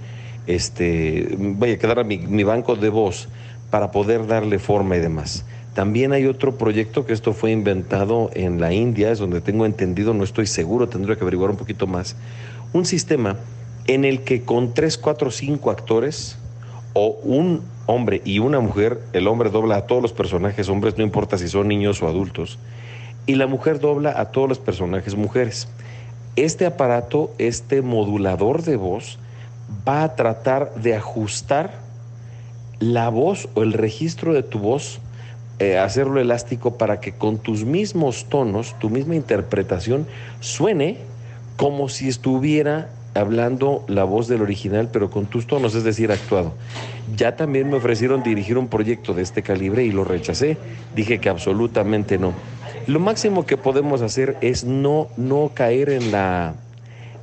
este, 0.48 1.27
vaya, 1.38 1.77
quedara 1.77 2.03
mi, 2.03 2.18
mi 2.18 2.44
banco 2.44 2.75
de 2.75 2.89
voz 2.89 3.29
para 3.70 3.91
poder 3.91 4.27
darle 4.27 4.60
forma 4.60 4.98
y 4.98 5.00
demás. 5.00 5.46
También 5.74 6.12
hay 6.12 6.25
otro 6.25 6.58
proyecto 6.58 7.06
que 7.06 7.13
esto 7.13 7.34
fue 7.34 7.51
inventado 7.51 8.32
en 8.34 8.60
la 8.60 8.74
India, 8.74 9.12
es 9.12 9.20
donde 9.20 9.39
tengo 9.39 9.65
entendido, 9.65 10.13
no 10.13 10.24
estoy 10.24 10.48
seguro, 10.48 10.89
tendría 10.89 11.15
que 11.15 11.22
averiguar 11.22 11.51
un 11.51 11.58
poquito 11.58 11.88
más, 11.88 12.15
un 12.74 12.86
sistema 12.86 13.38
en 13.88 14.03
el 14.03 14.22
que 14.22 14.41
con 14.41 14.74
tres, 14.74 14.98
cuatro, 14.98 15.32
cinco 15.32 15.72
actores 15.72 16.38
o 17.01 17.18
un 17.24 17.63
hombre 17.86 18.22
y 18.25 18.39
una 18.39 18.60
mujer, 18.60 19.00
el 19.13 19.29
hombre 19.29 19.50
dobla 19.50 19.77
a 19.77 19.88
todos 19.88 20.01
los 20.01 20.12
personajes 20.12 20.68
hombres, 20.68 20.98
no 20.98 21.03
importa 21.06 21.38
si 21.38 21.48
son 21.48 21.70
niños 21.70 22.03
o 22.03 22.10
adultos, 22.10 22.60
y 23.25 23.36
la 23.36 23.48
mujer 23.48 23.79
dobla 23.79 24.20
a 24.20 24.32
todos 24.32 24.50
los 24.50 24.60
personajes 24.60 25.15
mujeres. 25.15 25.70
Este 26.36 26.65
aparato, 26.65 27.32
este 27.38 27.82
modulador 27.82 28.63
de 28.63 28.75
voz, 28.75 29.18
va 29.88 30.03
a 30.03 30.15
tratar 30.18 30.75
de 30.75 30.98
ajustar 30.98 31.72
la 32.79 33.08
voz 33.08 33.48
o 33.53 33.63
el 33.63 33.72
registro 33.72 34.34
de 34.34 34.44
tu 34.44 34.60
voz, 34.60 35.00
eh, 35.60 35.77
hacerlo 35.77 36.20
elástico 36.20 36.77
para 36.77 37.00
que 37.00 37.13
con 37.13 37.38
tus 37.38 37.63
mismos 37.63 38.25
tonos, 38.27 38.77
tu 38.79 38.89
misma 38.89 39.15
interpretación, 39.15 40.06
suene 40.41 40.98
como 41.56 41.88
si 41.88 42.10
estuviera 42.10 42.89
hablando 43.13 43.84
la 43.88 44.04
voz 44.04 44.28
del 44.28 44.42
original, 44.42 44.89
pero 44.92 45.10
con 45.10 45.25
tus 45.25 45.48
tonos, 45.48 45.75
es 45.75 45.84
decir, 45.84 46.12
actuado. 46.12 46.54
Ya 47.16 47.36
también 47.36 47.70
me 47.70 47.78
ofrecieron 47.78 48.24
dirigir 48.24 48.58
un 48.58 48.68
proyecto 48.68 49.13
de 49.13 49.24
este 49.24 49.44
calibre 49.44 49.84
y 49.84 49.92
lo 49.92 50.04
rechacé. 50.04 50.58
Dije 50.96 51.20
que 51.20 51.30
absolutamente 51.30 52.18
no. 52.18 52.34
Lo 52.88 53.00
máximo 53.00 53.46
que 53.46 53.58
podemos 53.58 54.01
hacer 54.01 54.38
es 54.42 54.63
no, 54.63 55.08
no 55.18 55.51
caer 55.54 55.89
en 55.89 56.12
la 56.12 56.56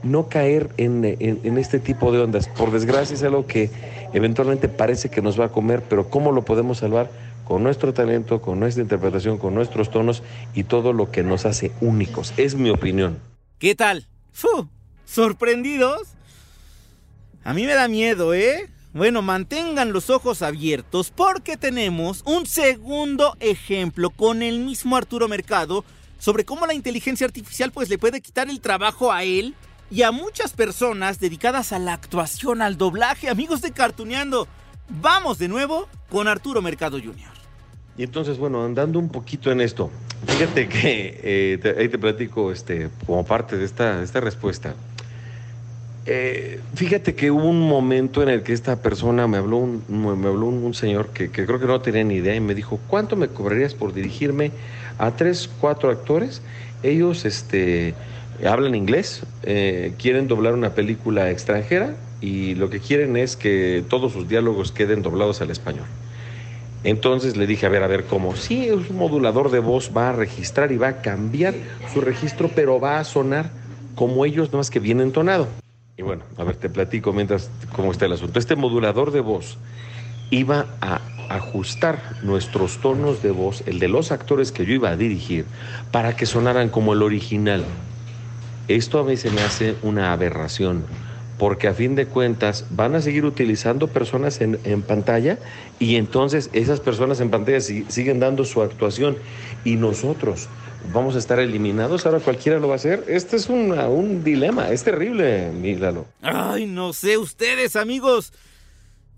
no 0.02 0.28
caer 0.28 0.69
en, 0.76 1.05
en, 1.05 1.59
este 1.59 1.81
tipo 1.81 2.12
de 2.12 2.21
ondas. 2.21 2.49
Por 2.49 2.71
desgracia 2.71 3.14
es 3.14 3.23
algo 3.25 3.47
que 3.47 3.71
eventualmente 4.12 4.69
parece 4.69 5.09
que 5.09 5.21
nos 5.21 5.40
va 5.40 5.47
a 5.47 5.49
comer, 5.49 5.83
pero 5.88 6.09
¿cómo 6.09 6.31
lo 6.31 6.45
podemos 6.45 6.78
salvar? 6.78 7.11
Con 7.45 7.64
nuestro 7.64 7.93
talento, 7.93 8.40
con 8.40 8.61
nuestra 8.61 8.83
interpretación, 8.83 9.38
con 9.38 9.55
nuestros 9.55 9.90
tonos 9.90 10.23
y 10.55 10.64
todo 10.64 10.93
lo 10.93 11.11
que 11.11 11.25
nos 11.25 11.45
hace 11.47 11.73
únicos. 11.81 12.33
Es 12.37 12.55
mi 12.55 12.71
opinión. 12.71 13.19
¿Qué 13.59 13.75
tal? 13.75 14.07
¡Fu! 14.31 14.69
¿Sorprendidos? 15.06 16.08
A 17.44 17.54
mí 17.54 17.64
me 17.64 17.75
da 17.75 17.88
miedo, 17.88 18.34
¿eh? 18.34 18.68
Bueno, 18.92 19.22
mantengan 19.22 19.92
los 19.92 20.10
ojos 20.10 20.42
abiertos 20.42 21.10
porque 21.14 21.56
tenemos 21.56 22.22
un 22.26 22.44
segundo 22.44 23.36
ejemplo 23.40 24.10
con 24.10 24.42
el 24.42 24.58
mismo 24.58 24.96
Arturo 24.96 25.28
Mercado 25.28 25.84
sobre 26.18 26.44
cómo 26.44 26.66
la 26.66 26.75
inteligencia 26.75 27.26
artificial 27.26 27.70
pues 27.72 27.88
le 27.88 27.98
puede 27.98 28.20
quitar 28.20 28.50
el 28.50 28.60
trabajo 28.60 29.12
a 29.12 29.22
él 29.22 29.54
y 29.90 30.02
a 30.02 30.10
muchas 30.10 30.52
personas 30.52 31.20
dedicadas 31.20 31.72
a 31.72 31.78
la 31.78 31.92
actuación, 31.92 32.62
al 32.62 32.76
doblaje, 32.76 33.28
amigos 33.28 33.62
de 33.62 33.70
Cartuneando. 33.70 34.48
Vamos 34.88 35.38
de 35.38 35.48
nuevo 35.48 35.88
con 36.08 36.26
Arturo 36.26 36.62
Mercado 36.62 36.98
Jr. 36.98 37.36
Y 37.98 38.02
entonces, 38.02 38.38
bueno, 38.38 38.64
andando 38.64 38.98
un 38.98 39.08
poquito 39.08 39.50
en 39.50 39.60
esto, 39.60 39.90
fíjate 40.26 40.68
que 40.68 41.20
eh, 41.22 41.76
ahí 41.78 41.88
te 41.88 41.98
platico 41.98 42.50
este, 42.50 42.90
como 43.06 43.25
parte 43.25 43.56
de 43.56 43.64
esta, 43.64 43.98
de 43.98 44.04
esta 44.04 44.20
respuesta. 44.20 44.75
Eh, 46.08 46.60
fíjate 46.75 47.16
que 47.16 47.32
hubo 47.32 47.48
un 47.48 47.68
momento 47.68 48.22
en 48.22 48.28
el 48.28 48.44
que 48.44 48.52
esta 48.52 48.80
persona 48.80 49.26
me 49.26 49.38
habló 49.38 49.56
un, 49.56 49.82
me 49.88 50.28
habló 50.28 50.46
un, 50.46 50.72
señor 50.72 51.08
que, 51.08 51.30
creo 51.30 51.58
que 51.58 51.66
no 51.66 51.80
tenía 51.80 52.04
ni 52.04 52.16
idea 52.16 52.36
y 52.36 52.40
me 52.40 52.54
dijo, 52.54 52.78
¿cuánto 52.86 53.16
me 53.16 53.26
cobrarías 53.26 53.75
por 53.75 53.92
dirigirme 53.92 54.52
a 54.98 55.10
tres, 55.16 55.50
cuatro 55.60 55.90
actores? 55.90 56.42
Ellos 56.84 57.25
este, 57.25 57.94
hablan 58.46 58.76
inglés, 58.76 59.22
eh, 59.42 59.94
quieren 59.98 60.28
doblar 60.28 60.54
una 60.54 60.70
película 60.70 61.28
extranjera 61.32 61.96
y 62.20 62.54
lo 62.54 62.70
que 62.70 62.78
quieren 62.78 63.16
es 63.16 63.36
que 63.36 63.82
todos 63.88 64.12
sus 64.12 64.28
diálogos 64.28 64.70
queden 64.70 65.02
doblados 65.02 65.40
al 65.40 65.50
español. 65.50 65.86
Entonces 66.84 67.36
le 67.36 67.48
dije, 67.48 67.66
a 67.66 67.68
ver, 67.68 67.82
a 67.82 67.88
ver, 67.88 68.04
¿cómo? 68.04 68.36
Sí, 68.36 68.70
un 68.70 68.96
modulador 68.96 69.50
de 69.50 69.58
voz, 69.58 69.90
va 69.96 70.10
a 70.10 70.12
registrar 70.12 70.70
y 70.70 70.76
va 70.76 70.88
a 70.88 71.02
cambiar 71.02 71.54
su 71.92 72.00
registro, 72.00 72.48
pero 72.54 72.78
va 72.78 73.00
a 73.00 73.04
sonar 73.04 73.50
como 73.96 74.25
ellos, 74.25 74.52
no 74.52 74.58
más 74.58 74.70
que 74.70 74.78
bien 74.78 75.00
entonado. 75.00 75.48
Y 75.99 76.03
bueno, 76.03 76.25
a 76.37 76.45
ver, 76.45 76.57
te 76.57 76.69
platico 76.69 77.15
mientras 77.15 77.50
cómo 77.75 77.91
está 77.91 78.05
el 78.05 78.12
asunto. 78.12 78.38
Este 78.38 78.55
modulador 78.55 79.12
de 79.12 79.21
voz 79.21 79.57
iba 80.31 80.67
a 80.83 81.00
ajustar 81.31 82.17
nuestros 82.23 82.79
tonos 82.83 83.23
de 83.23 83.31
voz, 83.31 83.62
el 83.67 83.79
de 83.79 83.88
los 83.88 84.12
actores 84.12 84.53
que 84.53 84.67
yo 84.67 84.75
iba 84.75 84.91
a 84.91 84.97
dirigir, 84.97 85.47
para 85.93 86.15
que 86.15 86.26
sonaran 86.26 86.69
como 86.69 86.93
el 86.93 87.03
original. 87.03 87.65
Esto 88.69 88.99
a 88.99 89.05
mí 89.05 89.17
se 89.17 89.31
me 89.31 89.41
hace 89.41 89.75
una 89.83 90.12
aberración, 90.12 90.85
porque 91.38 91.67
a 91.67 91.73
fin 91.73 91.95
de 91.95 92.07
cuentas 92.07 92.67
van 92.71 92.95
a 92.95 93.00
seguir 93.00 93.25
utilizando 93.25 93.88
personas 93.88 94.43
en, 94.43 94.83
pantalla 94.83 95.38
y 95.79 95.97
entonces 95.97 96.50
esas 96.53 96.81
personas 96.81 97.21
en 97.21 97.31
pantalla 97.31 97.61
siguen 97.61 98.21
dando 98.21 98.45
su 98.45 98.61
actuación 98.61 99.17
y 99.65 99.76
nosotros 99.76 100.49
vamos 100.93 101.14
a 101.14 101.19
estar 101.19 101.38
eliminados, 101.38 102.07
ahora 102.07 102.21
cualquiera 102.21 102.59
lo 102.59 102.69
va 102.69 102.75
a 102.75 102.76
hacer. 102.76 103.05
Este 103.09 103.37
es 103.37 103.49
un 103.49 104.25
dilema, 104.25 104.71
es 104.71 104.85
terrible, 104.85 105.50
Mílalo. 105.50 106.07
Ay, 106.23 106.66
no 106.66 106.93
sé 106.93 107.19
ustedes, 107.19 107.76
amigos. 107.76 108.33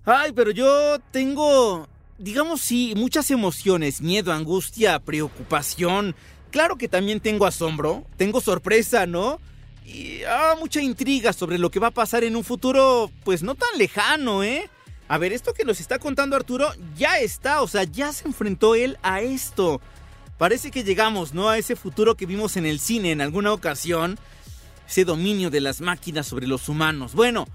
Ay, 0.05 0.33
pero 0.33 0.51
yo 0.51 0.99
tengo, 1.11 1.87
digamos 2.19 2.61
sí, 2.61 2.95
muchas 2.97 3.31
emociones, 3.31 4.01
miedo, 4.01 4.33
angustia, 4.33 4.99
preocupación. 5.01 6.15
Claro 6.51 6.77
que 6.77 6.89
también 6.89 7.21
tengo 7.21 7.47
asombro, 7.47 8.05
tengo 8.17 8.41
sorpresa, 8.41 9.07
¿no? 9.07 9.39
Y 9.85 10.23
ah, 10.25 10.55
mucha 10.59 10.81
intriga 10.81 11.33
sobre 11.33 11.59
lo 11.59 11.71
que 11.71 11.81
va 11.81 11.89
a 11.89 11.93
pasar 11.93 12.25
en 12.25 12.37
un 12.37 12.45
futuro, 12.45 13.11
pues 13.25 13.43
no 13.43 13.55
tan 13.55 13.69
lejano, 13.79 14.43
¿eh? 14.43 14.69
A 15.09 15.17
ver, 15.17 15.33
esto 15.33 15.55
que 15.55 15.65
nos 15.65 15.81
está 15.81 15.99
contando 15.99 16.37
Arturo 16.37 16.71
ya 16.97 17.19
está, 17.19 17.63
o 17.63 17.69
sea, 17.69 17.85
ya 17.85 18.13
se 18.13 18.29
enfrentó 18.29 18.75
él 18.75 18.99
a 19.03 19.23
esto. 19.23 19.81
Parece 20.39 20.71
que 20.71 20.85
llegamos, 20.85 21.35
¿no? 21.35 21.49
A 21.49 21.59
ese 21.59 21.75
futuro 21.75 22.17
que 22.17 22.25
vimos 22.25 22.57
en 22.57 22.65
el 22.65 22.79
cine 22.79 23.11
en 23.11 23.21
alguna 23.21 23.53
ocasión. 23.53 24.19
Ese 24.89 25.05
dominio 25.05 25.51
de 25.51 25.61
las 25.61 25.81
máquinas 25.81 26.27
sobre 26.27 26.47
los 26.47 26.69
humanos. 26.69 27.15
Bueno, 27.15 27.47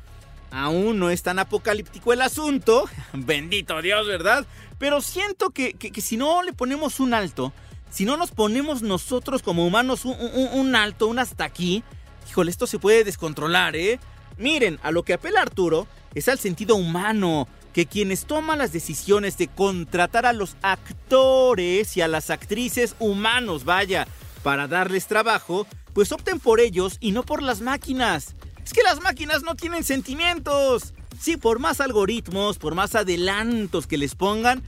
aún 0.51 0.99
no 0.99 1.09
es 1.09 1.23
tan 1.23 1.39
apocalíptico 1.39 2.11
el 2.11 2.21
asunto. 2.21 2.83
Bendito 3.13 3.81
Dios, 3.81 4.05
¿verdad? 4.05 4.45
Pero 4.77 5.01
siento 5.01 5.51
que, 5.51 5.75
si 6.01 6.17
no 6.17 6.43
le 6.43 6.51
ponemos 6.51 6.99
un 6.99 7.13
alto, 7.13 7.53
si 7.89 8.03
no 8.03 8.17
nos 8.17 8.31
ponemos 8.31 8.81
nosotros 8.81 9.41
como 9.41 9.65
humanos 9.65 10.03
un, 10.03 10.17
un 10.53 10.75
alto, 10.75 11.07
un 11.07 11.19
hasta 11.19 11.45
aquí, 11.45 11.83
híjole, 12.29 12.51
esto 12.51 12.67
se 12.67 12.79
puede 12.79 13.05
descontrolar, 13.05 13.77
¿eh? 13.77 13.99
Miren, 14.37 14.79
a 14.83 14.91
lo 14.91 15.03
que 15.03 15.13
apela 15.13 15.41
Arturo 15.41 15.87
es 16.13 16.27
al 16.27 16.37
sentido 16.37 16.75
humano, 16.75 17.47
que 17.73 17.87
quienes 17.87 18.25
toman 18.25 18.59
las 18.59 18.71
decisiones 18.71 19.37
de 19.37 19.47
contratar 19.47 20.25
a 20.25 20.33
los 20.33 20.55
actores 20.61 21.97
y 21.97 22.01
a 22.01 22.07
las 22.07 22.29
actrices 22.29 22.95
humanos, 22.99 23.65
vaya, 23.65 24.07
para 24.43 24.67
darles 24.67 25.07
trabajo, 25.07 25.65
pues 25.93 26.11
opten 26.11 26.39
por 26.39 26.59
ellos 26.59 26.97
y 26.99 27.11
no 27.11 27.23
por 27.23 27.41
las 27.41 27.61
máquinas. 27.61 28.35
Es 28.63 28.73
que 28.73 28.83
las 28.83 29.01
máquinas 29.01 29.43
no 29.43 29.55
tienen 29.55 29.83
sentimientos. 29.83 30.93
Sí, 31.19 31.37
por 31.37 31.59
más 31.59 31.81
algoritmos, 31.81 32.59
por 32.59 32.75
más 32.75 32.95
adelantos 32.95 33.87
que 33.87 33.97
les 33.97 34.15
pongan, 34.15 34.61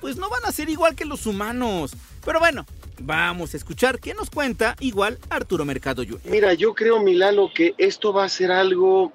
pues 0.00 0.16
no 0.16 0.28
van 0.30 0.44
a 0.44 0.52
ser 0.52 0.68
igual 0.70 0.94
que 0.94 1.04
los 1.04 1.26
humanos. 1.26 1.92
Pero 2.24 2.38
bueno, 2.38 2.66
Vamos 3.00 3.54
a 3.54 3.56
escuchar 3.56 3.98
qué 3.98 4.14
nos 4.14 4.30
cuenta 4.30 4.76
igual 4.80 5.18
Arturo 5.28 5.64
Mercado 5.64 6.04
Jr. 6.04 6.20
Mira, 6.24 6.54
yo 6.54 6.74
creo, 6.74 7.02
Milalo, 7.02 7.52
que 7.52 7.74
esto 7.76 8.12
va 8.12 8.24
a 8.24 8.28
ser 8.28 8.52
algo, 8.52 9.12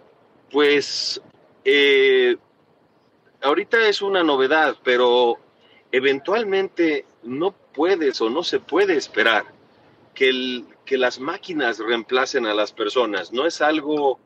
pues, 0.52 1.22
eh, 1.64 2.36
ahorita 3.42 3.88
es 3.88 4.02
una 4.02 4.24
novedad, 4.24 4.78
pero 4.84 5.38
eventualmente 5.92 7.06
no 7.24 7.52
puedes 7.52 8.22
o 8.22 8.30
no 8.30 8.44
se 8.44 8.60
puede 8.60 8.96
esperar 8.96 9.46
que, 10.14 10.30
el, 10.30 10.66
que 10.86 10.98
las 10.98 11.20
máquinas 11.20 11.80
reemplacen 11.80 12.46
a 12.46 12.54
las 12.54 12.74
personas. 12.74 13.32
No 13.32 13.46
es 13.46 13.62
algo, 13.62 14.20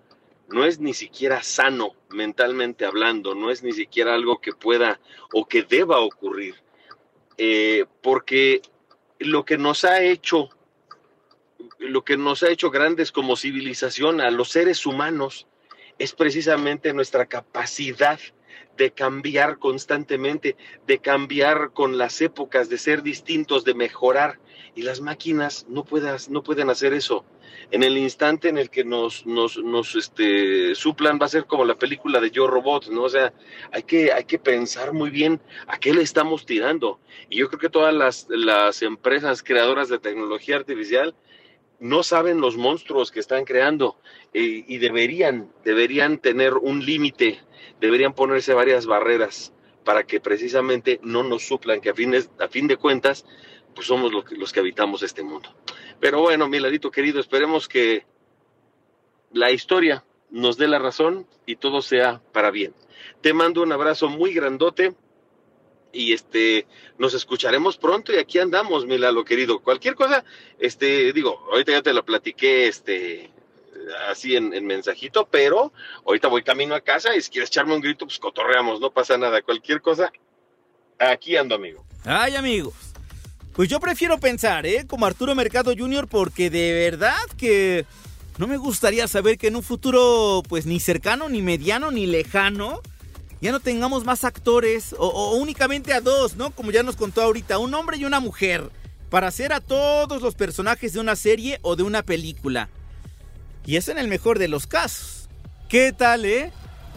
no 0.47 0.65
es 0.65 0.79
ni 0.79 0.93
siquiera 0.93 1.43
sano 1.43 1.93
mentalmente 2.09 2.85
hablando, 2.85 3.35
no 3.35 3.49
es 3.49 3.63
ni 3.63 3.71
siquiera 3.71 4.13
algo 4.13 4.39
que 4.39 4.53
pueda 4.53 4.99
o 5.33 5.45
que 5.45 5.63
deba 5.63 5.99
ocurrir. 5.99 6.55
Eh, 7.37 7.85
porque 8.01 8.61
lo 9.19 9.45
que 9.45 9.57
nos 9.57 9.85
ha 9.85 10.01
hecho, 10.01 10.49
lo 11.79 12.03
que 12.03 12.17
nos 12.17 12.43
ha 12.43 12.49
hecho 12.49 12.69
grandes 12.69 13.11
como 13.11 13.35
civilización 13.35 14.21
a 14.21 14.29
los 14.29 14.49
seres 14.49 14.85
humanos 14.85 15.47
es 15.97 16.13
precisamente 16.13 16.93
nuestra 16.93 17.25
capacidad 17.27 18.19
de 18.77 18.91
cambiar 18.91 19.59
constantemente, 19.59 20.55
de 20.87 20.99
cambiar 20.99 21.71
con 21.73 21.97
las 21.97 22.21
épocas, 22.21 22.69
de 22.69 22.77
ser 22.77 23.03
distintos, 23.03 23.63
de 23.63 23.73
mejorar. 23.73 24.39
Y 24.75 24.81
las 24.81 25.01
máquinas 25.01 25.67
no, 25.69 25.83
puedas, 25.83 26.29
no 26.29 26.41
pueden 26.41 26.69
hacer 26.69 26.93
eso. 26.93 27.25
En 27.69 27.83
el 27.83 27.97
instante 27.97 28.49
en 28.49 28.57
el 28.57 28.69
que 28.69 28.83
nos, 28.83 29.25
nos, 29.25 29.57
nos 29.57 29.95
este, 29.95 30.73
suplan 30.73 31.19
va 31.21 31.27
a 31.27 31.29
ser 31.29 31.45
como 31.45 31.65
la 31.65 31.75
película 31.75 32.19
de 32.19 32.31
Yo 32.31 32.47
Robot, 32.47 32.87
¿no? 32.89 33.03
O 33.03 33.09
sea, 33.09 33.33
hay 33.71 33.83
que, 33.83 34.11
hay 34.11 34.23
que 34.23 34.39
pensar 34.39 34.93
muy 34.93 35.11
bien 35.11 35.39
a 35.67 35.77
qué 35.77 35.93
le 35.93 36.01
estamos 36.01 36.45
tirando. 36.45 36.99
Y 37.29 37.37
yo 37.37 37.49
creo 37.49 37.59
que 37.59 37.69
todas 37.69 37.93
las, 37.93 38.25
las 38.29 38.81
empresas 38.81 39.43
creadoras 39.43 39.89
de 39.89 39.99
tecnología 39.99 40.55
artificial 40.55 41.15
no 41.83 42.01
saben 42.01 42.39
los 42.39 42.55
monstruos 42.55 43.11
que 43.11 43.19
están 43.19 43.43
creando 43.43 43.99
y 44.31 44.77
deberían, 44.77 45.51
deberían 45.65 46.17
tener 46.17 46.53
un 46.53 46.85
límite, 46.85 47.41
deberían 47.81 48.13
ponerse 48.13 48.53
varias 48.53 48.85
barreras 48.85 49.53
para 49.83 50.05
que 50.05 50.21
precisamente 50.21 51.01
no 51.03 51.23
nos 51.23 51.45
suplan, 51.45 51.81
que 51.81 51.89
a, 51.89 51.93
a 52.39 52.47
fin 52.47 52.67
de 52.67 52.77
cuentas, 52.77 53.25
pues 53.75 53.87
somos 53.87 54.11
que, 54.23 54.35
los 54.37 54.53
que 54.53 54.61
habitamos 54.61 55.03
este 55.03 55.23
mundo. 55.23 55.53
Pero 55.99 56.21
bueno, 56.21 56.47
mi 56.47 56.61
ladito 56.61 56.89
querido, 56.89 57.19
esperemos 57.19 57.67
que 57.67 58.05
la 59.33 59.51
historia 59.51 60.05
nos 60.29 60.55
dé 60.55 60.69
la 60.69 60.79
razón 60.79 61.27
y 61.45 61.57
todo 61.57 61.81
sea 61.81 62.21
para 62.31 62.49
bien. 62.49 62.73
Te 63.19 63.33
mando 63.33 63.61
un 63.61 63.73
abrazo 63.73 64.07
muy 64.07 64.33
grandote 64.33 64.95
y 65.93 66.11
este 66.11 66.65
nos 66.97 67.13
escucharemos 67.13 67.77
pronto 67.77 68.11
y 68.11 68.17
aquí 68.17 68.39
andamos, 68.39 68.85
mi 68.85 68.97
Lalo 68.97 69.23
querido. 69.23 69.59
Cualquier 69.59 69.95
cosa, 69.95 70.25
este, 70.59 71.13
digo, 71.13 71.39
ahorita 71.51 71.71
ya 71.71 71.81
te 71.81 71.93
lo 71.93 72.03
platiqué, 72.03 72.67
este, 72.67 73.31
así 74.09 74.35
en, 74.35 74.53
en, 74.53 74.65
mensajito, 74.65 75.27
pero 75.29 75.71
ahorita 76.05 76.27
voy 76.27 76.43
camino 76.43 76.75
a 76.75 76.81
casa 76.81 77.15
y 77.15 77.21
si 77.21 77.29
quieres 77.29 77.49
echarme 77.49 77.75
un 77.75 77.81
grito, 77.81 78.05
pues 78.05 78.19
cotorreamos, 78.19 78.81
no 78.81 78.91
pasa 78.91 79.17
nada. 79.17 79.41
Cualquier 79.41 79.81
cosa, 79.81 80.11
aquí 80.99 81.37
ando, 81.37 81.55
amigo. 81.55 81.85
Ay, 82.05 82.35
amigos. 82.35 82.73
Pues 83.53 83.69
yo 83.69 83.79
prefiero 83.79 84.17
pensar, 84.19 84.65
¿eh? 84.65 84.85
Como 84.87 85.05
Arturo 85.05 85.35
Mercado 85.35 85.73
Jr., 85.77 86.07
porque 86.07 86.49
de 86.49 86.73
verdad 86.73 87.19
que 87.37 87.85
no 88.39 88.47
me 88.47 88.57
gustaría 88.57 89.07
saber 89.07 89.37
que 89.37 89.47
en 89.47 89.55
un 89.55 89.63
futuro, 89.63 90.41
pues 90.49 90.65
ni 90.65 90.79
cercano, 90.79 91.29
ni 91.29 91.43
mediano, 91.43 91.91
ni 91.91 92.07
lejano, 92.07 92.81
ya 93.43 93.51
no 93.51 93.59
tengamos 93.59 94.05
más 94.05 94.23
actores 94.23 94.95
o, 94.97 95.35
únicamente 95.35 95.91
a 95.91 95.99
dos, 95.99 96.37
¿no? 96.37 96.51
Como 96.51 96.71
ya 96.71 96.81
nos 96.81 96.95
contó 96.95 97.21
ahorita, 97.21 97.57
un 97.57 97.73
hombre 97.73 97.97
y 97.97 98.05
una 98.05 98.21
mujer, 98.21 98.71
para 99.09 99.27
hacer 99.27 99.51
a 99.51 99.59
todos 99.59 100.21
los 100.21 100.33
personajes 100.35 100.93
de 100.93 101.01
una 101.01 101.17
serie 101.17 101.59
o 101.61 101.75
de 101.75 101.83
una 101.83 102.03
película. 102.03 102.69
Y 103.65 103.75
eso 103.75 103.91
en 103.91 103.97
el 103.97 104.07
mejor 104.07 104.39
de 104.39 104.47
los 104.47 104.65
casos. 104.65 105.27
¿Qué 105.67 105.91
tal, 105.91 106.23
eh? 106.23 106.53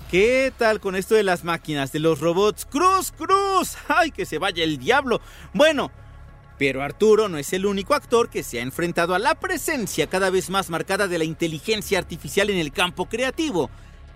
¿Qué 0.08 0.52
tal 0.56 0.78
con 0.78 0.94
esto 0.94 1.16
de 1.16 1.24
las 1.24 1.42
máquinas, 1.42 1.90
de 1.90 1.98
los 1.98 2.20
robots? 2.20 2.64
¡Cruz, 2.64 3.10
cruz! 3.10 3.76
¡Ay, 3.88 4.12
que 4.12 4.24
se 4.24 4.38
vaya 4.38 4.62
el 4.62 4.78
diablo! 4.78 5.20
Bueno, 5.52 5.90
pero 6.58 6.84
Arturo 6.84 7.28
no 7.28 7.38
es 7.38 7.52
el 7.54 7.66
único 7.66 7.94
actor 7.94 8.30
que 8.30 8.44
se 8.44 8.60
ha 8.60 8.62
enfrentado 8.62 9.16
a 9.16 9.18
la 9.18 9.34
presencia 9.34 10.06
cada 10.06 10.30
vez 10.30 10.48
más 10.48 10.70
marcada 10.70 11.08
de 11.08 11.18
la 11.18 11.24
inteligencia 11.24 11.98
artificial 11.98 12.50
en 12.50 12.58
el 12.58 12.70
campo 12.70 13.06
creativo. 13.06 13.68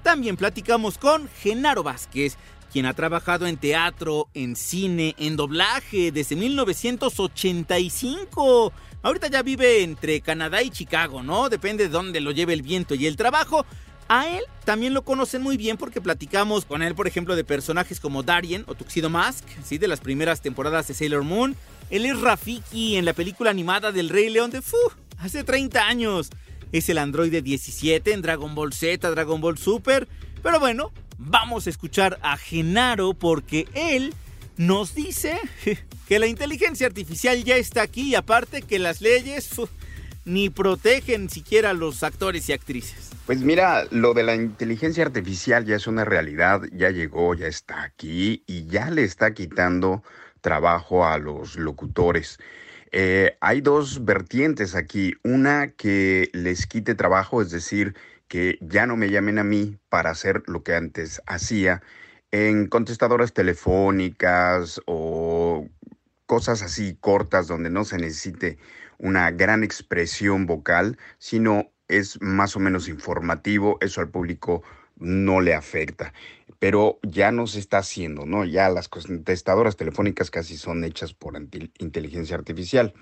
También 0.02 0.36
platicamos 0.36 0.98
con 0.98 1.28
Genaro 1.28 1.82
Vázquez, 1.82 2.36
quien 2.72 2.86
ha 2.86 2.94
trabajado 2.94 3.46
en 3.46 3.58
teatro, 3.58 4.28
en 4.34 4.54
cine, 4.56 5.14
en 5.18 5.36
doblaje 5.36 6.10
desde 6.12 6.36
1985. 6.36 8.72
Ahorita 9.02 9.28
ya 9.28 9.42
vive 9.42 9.82
entre 9.82 10.20
Canadá 10.20 10.62
y 10.62 10.70
Chicago, 10.70 11.22
¿no? 11.22 11.48
Depende 11.48 11.84
de 11.84 11.90
dónde 11.90 12.20
lo 12.20 12.30
lleve 12.30 12.52
el 12.54 12.62
viento 12.62 12.94
y 12.94 13.06
el 13.06 13.16
trabajo. 13.16 13.64
A 14.08 14.28
él 14.28 14.42
también 14.64 14.92
lo 14.92 15.02
conocen 15.02 15.42
muy 15.42 15.56
bien 15.56 15.76
porque 15.76 16.00
platicamos 16.00 16.64
con 16.64 16.82
él, 16.82 16.94
por 16.94 17.06
ejemplo, 17.06 17.36
de 17.36 17.44
personajes 17.44 18.00
como 18.00 18.24
Darien 18.24 18.64
o 18.66 18.74
Tuxedo 18.74 19.08
Mask, 19.08 19.44
¿sí? 19.64 19.78
de 19.78 19.86
las 19.86 20.00
primeras 20.00 20.40
temporadas 20.40 20.88
de 20.88 20.94
Sailor 20.94 21.22
Moon. 21.22 21.54
Él 21.90 22.06
es 22.06 22.20
Rafiki 22.20 22.96
en 22.96 23.04
la 23.04 23.12
película 23.12 23.50
animada 23.50 23.92
del 23.92 24.08
Rey 24.08 24.30
León 24.30 24.50
de 24.50 24.62
¡fu! 24.62 24.76
hace 25.18 25.44
30 25.44 25.86
años. 25.86 26.30
Es 26.72 26.88
el 26.88 26.98
androide 26.98 27.42
17 27.42 28.12
en 28.12 28.22
Dragon 28.22 28.54
Ball 28.54 28.72
Z, 28.72 29.10
Dragon 29.10 29.40
Ball 29.40 29.58
Super. 29.58 30.08
Pero 30.42 30.60
bueno, 30.60 30.92
vamos 31.18 31.66
a 31.66 31.70
escuchar 31.70 32.18
a 32.22 32.36
Genaro 32.36 33.14
porque 33.14 33.66
él 33.74 34.14
nos 34.56 34.94
dice 34.94 35.38
que 36.08 36.18
la 36.18 36.26
inteligencia 36.26 36.86
artificial 36.86 37.42
ya 37.44 37.56
está 37.56 37.82
aquí 37.82 38.10
y 38.10 38.14
aparte 38.14 38.62
que 38.62 38.78
las 38.78 39.00
leyes 39.00 39.50
ni 40.24 40.50
protegen 40.50 41.30
siquiera 41.30 41.70
a 41.70 41.74
los 41.74 42.02
actores 42.02 42.48
y 42.48 42.52
actrices. 42.52 43.10
Pues 43.26 43.40
mira, 43.40 43.86
lo 43.90 44.14
de 44.14 44.22
la 44.22 44.34
inteligencia 44.34 45.04
artificial 45.04 45.64
ya 45.64 45.76
es 45.76 45.86
una 45.86 46.04
realidad, 46.04 46.62
ya 46.72 46.90
llegó, 46.90 47.34
ya 47.34 47.46
está 47.46 47.82
aquí 47.82 48.42
y 48.46 48.66
ya 48.66 48.90
le 48.90 49.04
está 49.04 49.34
quitando 49.34 50.02
trabajo 50.40 51.06
a 51.06 51.18
los 51.18 51.56
locutores. 51.56 52.38
Eh, 52.92 53.36
hay 53.40 53.60
dos 53.60 54.04
vertientes 54.04 54.74
aquí. 54.74 55.14
Una 55.22 55.72
que 55.72 56.30
les 56.32 56.66
quite 56.66 56.94
trabajo, 56.94 57.42
es 57.42 57.50
decir, 57.50 57.94
que 58.28 58.58
ya 58.60 58.86
no 58.86 58.96
me 58.96 59.10
llamen 59.10 59.38
a 59.38 59.44
mí 59.44 59.78
para 59.88 60.10
hacer 60.10 60.42
lo 60.46 60.62
que 60.62 60.74
antes 60.74 61.22
hacía 61.26 61.82
en 62.30 62.68
contestadoras 62.68 63.32
telefónicas 63.32 64.80
o 64.86 65.68
cosas 66.26 66.62
así 66.62 66.96
cortas 67.00 67.48
donde 67.48 67.70
no 67.70 67.84
se 67.84 67.98
necesite 67.98 68.58
una 68.98 69.30
gran 69.32 69.64
expresión 69.64 70.46
vocal, 70.46 70.96
sino 71.18 71.72
es 71.88 72.20
más 72.22 72.54
o 72.54 72.60
menos 72.60 72.88
informativo, 72.88 73.78
eso 73.80 74.00
al 74.00 74.10
público 74.10 74.62
no 75.00 75.40
le 75.40 75.54
afecta, 75.54 76.12
pero 76.58 76.98
ya 77.02 77.32
no 77.32 77.46
se 77.46 77.58
está 77.58 77.78
haciendo, 77.78 78.26
¿no? 78.26 78.44
Ya 78.44 78.68
las 78.68 78.88
contestadoras 78.88 79.76
telefónicas 79.76 80.30
casi 80.30 80.56
son 80.56 80.84
hechas 80.84 81.14
por 81.14 81.34
inteligencia 81.36 82.36
artificial. 82.36 82.94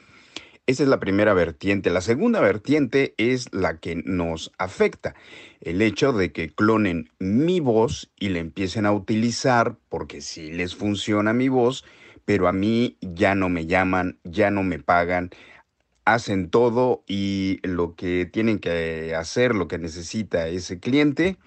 Esa 0.69 0.83
es 0.83 0.89
la 0.91 1.01
primera 1.01 1.33
vertiente. 1.33 1.89
La 1.89 2.03
segunda 2.03 2.41
vertiente 2.41 3.15
es 3.17 3.53
la 3.55 3.79
que 3.79 3.97
nos 3.97 4.53
afecta. 4.59 5.15
El 5.63 5.81
hecho 5.81 6.13
de 6.13 6.31
que 6.31 6.51
clonen 6.51 7.11
mi 7.19 7.59
voz 7.61 8.11
y 8.21 8.29
la 8.29 8.41
empiecen 8.41 8.85
a 8.85 8.93
utilizar 8.93 9.77
porque 9.89 10.21
sí 10.21 10.53
les 10.53 10.77
funciona 10.77 11.33
mi 11.33 11.49
voz, 11.49 11.87
pero 12.27 12.49
a 12.49 12.53
mí 12.53 12.99
ya 13.01 13.35
no 13.35 13.49
me 13.49 13.65
llaman, 13.65 14.19
ya 14.25 14.51
no 14.51 14.63
me 14.63 14.79
pagan, 14.79 15.31
hacen 16.05 16.51
todo 16.51 17.03
y 17.07 17.61
lo 17.63 17.95
que 17.95 18.27
tienen 18.27 18.59
que 18.59 19.15
hacer, 19.15 19.55
lo 19.55 19.69
que 19.69 19.79
necesita 19.79 20.49
ese 20.49 20.81
cliente, 20.81 21.39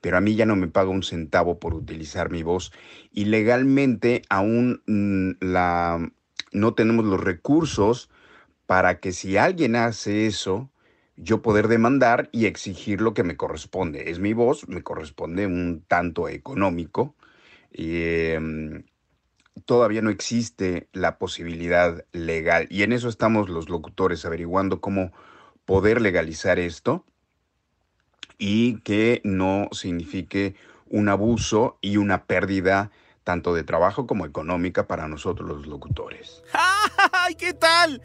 pero 0.00 0.16
a 0.16 0.20
mí 0.20 0.34
ya 0.34 0.46
no 0.46 0.56
me 0.56 0.68
paga 0.68 0.90
un 0.90 1.02
centavo 1.02 1.58
por 1.58 1.74
utilizar 1.74 2.30
mi 2.30 2.42
voz. 2.42 2.72
Y 3.12 3.26
legalmente 3.26 4.22
aún 4.28 4.82
mm, 4.86 5.44
la, 5.44 6.10
no 6.52 6.74
tenemos 6.74 7.04
los 7.04 7.20
recursos 7.20 8.10
para 8.66 9.00
que 9.00 9.12
si 9.12 9.36
alguien 9.36 9.76
hace 9.76 10.26
eso, 10.26 10.70
yo 11.16 11.42
poder 11.42 11.68
demandar 11.68 12.28
y 12.32 12.46
exigir 12.46 13.00
lo 13.00 13.14
que 13.14 13.24
me 13.24 13.36
corresponde. 13.36 14.10
Es 14.10 14.20
mi 14.20 14.32
voz, 14.32 14.68
me 14.68 14.82
corresponde 14.82 15.46
un 15.46 15.84
tanto 15.86 16.28
económico. 16.28 17.14
Eh, 17.72 18.82
todavía 19.64 20.02
no 20.02 20.10
existe 20.10 20.88
la 20.92 21.18
posibilidad 21.18 22.04
legal 22.12 22.66
y 22.70 22.82
en 22.82 22.92
eso 22.92 23.08
estamos 23.08 23.48
los 23.48 23.68
locutores 23.68 24.24
averiguando 24.24 24.80
cómo 24.80 25.12
poder 25.64 26.00
legalizar 26.00 26.58
esto 26.58 27.04
y 28.40 28.80
que 28.80 29.20
no 29.22 29.68
signifique 29.70 30.56
un 30.88 31.08
abuso 31.08 31.78
y 31.80 31.98
una 31.98 32.24
pérdida 32.24 32.90
tanto 33.22 33.54
de 33.54 33.62
trabajo 33.62 34.06
como 34.06 34.24
económica 34.26 34.88
para 34.88 35.06
nosotros 35.06 35.48
los 35.48 35.66
locutores. 35.66 36.42
¡Ay, 37.12 37.36
qué 37.36 37.52
tal! 37.52 38.02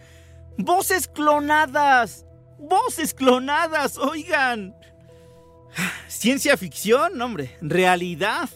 Voces 0.57 1.07
clonadas. 1.07 2.25
Voces 2.59 3.13
clonadas, 3.13 3.97
oigan. 3.97 4.75
Ciencia 6.07 6.57
ficción, 6.57 7.19
hombre. 7.21 7.57
Realidad. 7.61 8.49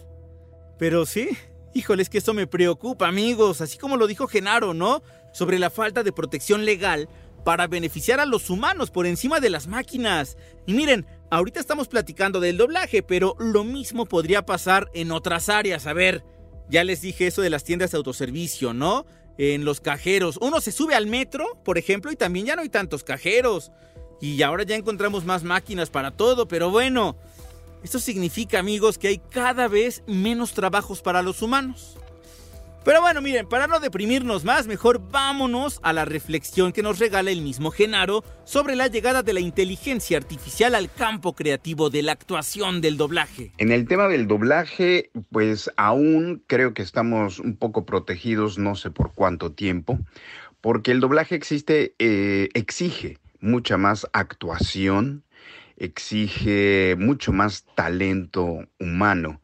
Pero 0.78 1.06
sí, 1.06 1.30
Híjole, 1.74 2.02
es 2.02 2.10
que 2.10 2.18
eso 2.18 2.34
me 2.34 2.48
preocupa, 2.48 3.08
amigos, 3.08 3.62
así 3.62 3.78
como 3.78 3.96
lo 3.96 4.08
dijo 4.08 4.28
Genaro, 4.28 4.74
¿no? 4.74 5.04
Sobre 5.34 5.60
la 5.60 5.70
falta 5.70 6.02
de 6.02 6.12
protección 6.12 6.66
legal 6.66 7.08
para 7.46 7.68
beneficiar 7.68 8.20
a 8.20 8.26
los 8.26 8.50
humanos 8.50 8.90
por 8.90 9.06
encima 9.06 9.40
de 9.40 9.52
las 9.52 9.68
máquinas. 9.68 10.36
Y 10.66 10.74
miren, 10.74 11.06
ahorita 11.30 11.60
estamos 11.60 11.88
platicando 11.88 12.40
del 12.40 12.58
doblaje, 12.58 13.04
pero 13.04 13.36
lo 13.40 13.64
mismo 13.64 14.06
podría 14.06 14.46
pasar 14.46 14.90
en 14.94 15.12
otras 15.12 15.50
áreas. 15.50 15.88
A 15.88 15.94
ver, 15.94 16.24
ya 16.70 16.84
les 16.84 17.02
dije 17.02 17.28
eso 17.28 17.42
de 17.42 17.50
las 17.50 17.64
tiendas 17.64 17.92
de 17.92 17.98
autoservicio, 17.98 18.74
¿no? 18.74 19.06
En 19.38 19.66
los 19.66 19.82
cajeros. 19.82 20.38
Uno 20.42 20.62
se 20.62 20.72
sube 20.72 20.96
al 20.96 21.08
metro, 21.08 21.62
por 21.64 21.78
ejemplo, 21.78 22.12
y 22.12 22.16
también 22.16 22.46
ya 22.46 22.56
no 22.56 22.62
hay 22.62 22.70
tantos 22.70 23.04
cajeros. 23.04 23.72
Y 24.22 24.42
ahora 24.42 24.64
ya 24.64 24.76
encontramos 24.76 25.24
más 25.24 25.44
máquinas 25.44 25.90
para 25.90 26.12
todo, 26.12 26.48
pero 26.48 26.70
bueno, 26.70 27.16
esto 27.84 28.00
significa, 28.00 28.60
amigos, 28.60 28.98
que 28.98 29.08
hay 29.08 29.18
cada 29.20 29.68
vez 29.68 30.04
menos 30.08 30.54
trabajos 30.54 31.02
para 31.02 31.22
los 31.22 31.42
humanos. 31.42 31.99
Pero 32.86 33.02
bueno, 33.02 33.22
miren, 33.22 33.46
para 33.46 33.68
no 33.68 33.82
deprimirnos 33.82 34.46
más, 34.46 34.66
mejor 34.66 35.02
vámonos 35.12 35.82
a 35.84 35.92
la 35.92 36.06
reflexión 36.06 36.72
que 36.72 36.82
nos 36.82 36.98
regala 36.98 37.30
el 37.30 37.42
mismo 37.42 37.72
Genaro 37.72 38.24
sobre 38.46 38.78
la 38.78 38.88
llegada 38.88 39.22
de 39.22 39.34
la 39.34 39.42
inteligencia 39.42 40.18
artificial 40.18 40.74
al 40.76 40.90
campo 40.90 41.36
creativo 41.36 41.90
de 41.90 42.04
la 42.04 42.14
actuación 42.14 42.80
del 42.80 42.96
doblaje. 42.96 43.52
En 43.58 43.74
el 43.74 43.86
tema 43.86 44.08
del 44.08 44.28
doblaje, 44.28 45.12
pues 45.30 45.70
aún 45.76 46.42
creo 46.48 46.74
que 46.74 46.82
estamos 46.82 47.40
un 47.40 47.58
poco 47.58 47.86
protegidos, 47.86 48.58
no 48.58 48.76
sé 48.76 48.92
por 48.92 49.14
cuánto 49.14 49.52
tiempo, 49.52 50.00
porque 50.62 50.92
el 50.92 51.02
doblaje 51.02 51.36
existe, 51.36 51.96
eh, 52.00 52.48
exige 52.54 53.18
mucha 53.42 53.78
más 53.78 54.08
actuación, 54.14 55.24
exige 55.76 56.96
mucho 56.98 57.34
más 57.34 57.66
talento 57.76 58.66
humano, 58.80 59.42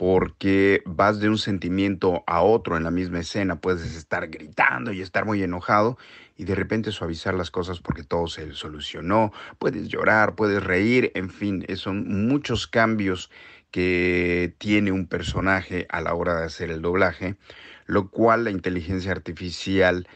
porque 0.00 0.82
vas 0.86 1.20
de 1.20 1.28
un 1.28 1.36
sentimiento 1.36 2.24
a 2.26 2.40
otro 2.40 2.78
en 2.78 2.84
la 2.84 2.90
misma 2.90 3.20
escena, 3.20 3.60
puedes 3.60 3.94
estar 3.94 4.28
gritando 4.28 4.92
y 4.92 5.02
estar 5.02 5.26
muy 5.26 5.42
enojado 5.42 5.98
y 6.38 6.44
de 6.44 6.54
repente 6.54 6.90
suavizar 6.90 7.34
las 7.34 7.50
cosas 7.50 7.80
porque 7.80 8.02
todo 8.02 8.26
se 8.26 8.54
solucionó, 8.54 9.30
puedes 9.58 9.88
llorar, 9.88 10.36
puedes 10.36 10.64
reír, 10.64 11.12
en 11.14 11.28
fin, 11.28 11.66
son 11.76 12.26
muchos 12.26 12.66
cambios 12.66 13.30
que 13.70 14.54
tiene 14.56 14.90
un 14.90 15.06
personaje 15.06 15.86
a 15.90 16.00
la 16.00 16.14
hora 16.14 16.34
de 16.40 16.46
hacer 16.46 16.70
el 16.70 16.80
doblaje, 16.80 17.36
lo 17.84 18.08
cual 18.08 18.44
la 18.44 18.50
inteligencia 18.52 19.12
artificial 19.12 20.08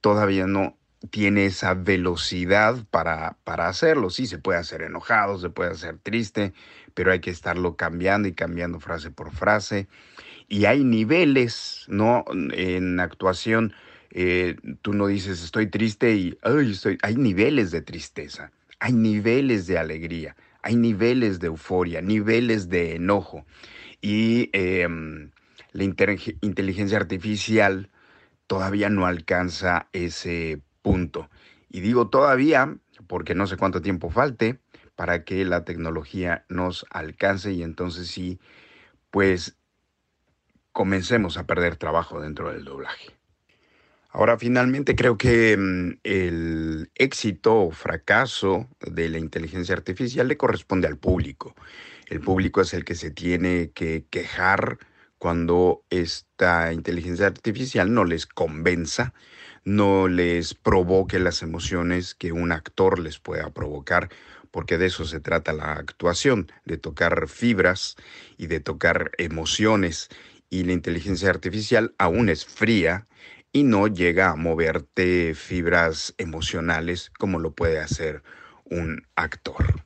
todavía 0.00 0.46
no 0.46 0.76
tiene 1.10 1.46
esa 1.46 1.74
velocidad 1.74 2.76
para, 2.90 3.36
para 3.44 3.68
hacerlo. 3.68 4.10
Sí, 4.10 4.26
se 4.26 4.38
puede 4.38 4.58
hacer 4.60 4.82
enojado, 4.82 5.38
se 5.38 5.50
puede 5.50 5.72
hacer 5.72 5.98
triste, 5.98 6.52
pero 6.94 7.12
hay 7.12 7.20
que 7.20 7.30
estarlo 7.30 7.76
cambiando 7.76 8.28
y 8.28 8.32
cambiando 8.32 8.80
frase 8.80 9.10
por 9.10 9.32
frase. 9.32 9.88
Y 10.48 10.66
hay 10.66 10.84
niveles, 10.84 11.84
¿no? 11.88 12.24
En 12.52 13.00
actuación, 13.00 13.74
eh, 14.10 14.56
tú 14.82 14.92
no 14.92 15.06
dices 15.06 15.42
estoy 15.42 15.68
triste 15.68 16.14
y 16.14 16.38
estoy... 16.70 16.98
hay 17.02 17.16
niveles 17.16 17.70
de 17.70 17.80
tristeza, 17.80 18.52
hay 18.78 18.92
niveles 18.92 19.66
de 19.66 19.78
alegría, 19.78 20.36
hay 20.62 20.76
niveles 20.76 21.40
de 21.40 21.46
euforia, 21.46 22.02
niveles 22.02 22.68
de 22.68 22.96
enojo. 22.96 23.46
Y 24.00 24.50
em, 24.52 25.30
la 25.72 25.84
inteligencia 25.84 26.98
artificial 26.98 27.90
todavía 28.46 28.90
no 28.90 29.06
alcanza 29.06 29.88
ese 29.92 30.60
punto. 30.82 31.30
Y 31.70 31.80
digo 31.80 32.08
todavía, 32.08 32.76
porque 33.06 33.34
no 33.34 33.46
sé 33.46 33.56
cuánto 33.56 33.80
tiempo 33.80 34.10
falte 34.10 34.58
para 35.02 35.24
que 35.24 35.44
la 35.44 35.64
tecnología 35.64 36.44
nos 36.48 36.86
alcance 36.88 37.50
y 37.50 37.64
entonces 37.64 38.06
sí, 38.06 38.38
pues 39.10 39.56
comencemos 40.70 41.38
a 41.38 41.44
perder 41.44 41.74
trabajo 41.74 42.20
dentro 42.20 42.52
del 42.52 42.62
doblaje. 42.62 43.10
Ahora, 44.10 44.38
finalmente 44.38 44.94
creo 44.94 45.18
que 45.18 45.56
mm, 45.56 45.98
el 46.04 46.92
éxito 46.94 47.62
o 47.62 47.72
fracaso 47.72 48.68
de 48.78 49.08
la 49.08 49.18
inteligencia 49.18 49.74
artificial 49.74 50.28
le 50.28 50.36
corresponde 50.36 50.86
al 50.86 50.98
público. 50.98 51.56
El 52.06 52.20
público 52.20 52.60
es 52.60 52.72
el 52.72 52.84
que 52.84 52.94
se 52.94 53.10
tiene 53.10 53.72
que 53.74 54.04
quejar 54.08 54.78
cuando 55.18 55.82
esta 55.90 56.72
inteligencia 56.72 57.26
artificial 57.26 57.92
no 57.92 58.04
les 58.04 58.26
convenza 58.26 59.12
no 59.64 60.08
les 60.08 60.54
provoque 60.54 61.18
las 61.18 61.42
emociones 61.42 62.14
que 62.14 62.32
un 62.32 62.52
actor 62.52 62.98
les 62.98 63.18
pueda 63.18 63.50
provocar, 63.50 64.08
porque 64.52 64.78
de 64.78 64.86
eso 64.86 65.04
se 65.04 65.18
trata 65.18 65.52
la 65.52 65.72
actuación, 65.72 66.52
de 66.64 66.78
tocar 66.78 67.26
fibras 67.28 67.96
y 68.36 68.46
de 68.46 68.60
tocar 68.60 69.10
emociones. 69.18 70.08
Y 70.48 70.62
la 70.62 70.72
inteligencia 70.72 71.30
artificial 71.30 71.94
aún 71.98 72.28
es 72.28 72.44
fría 72.44 73.08
y 73.50 73.64
no 73.64 73.88
llega 73.88 74.30
a 74.30 74.36
moverte 74.36 75.34
fibras 75.34 76.14
emocionales 76.18 77.10
como 77.18 77.40
lo 77.40 77.52
puede 77.52 77.80
hacer 77.80 78.22
un 78.64 79.06
actor. 79.16 79.82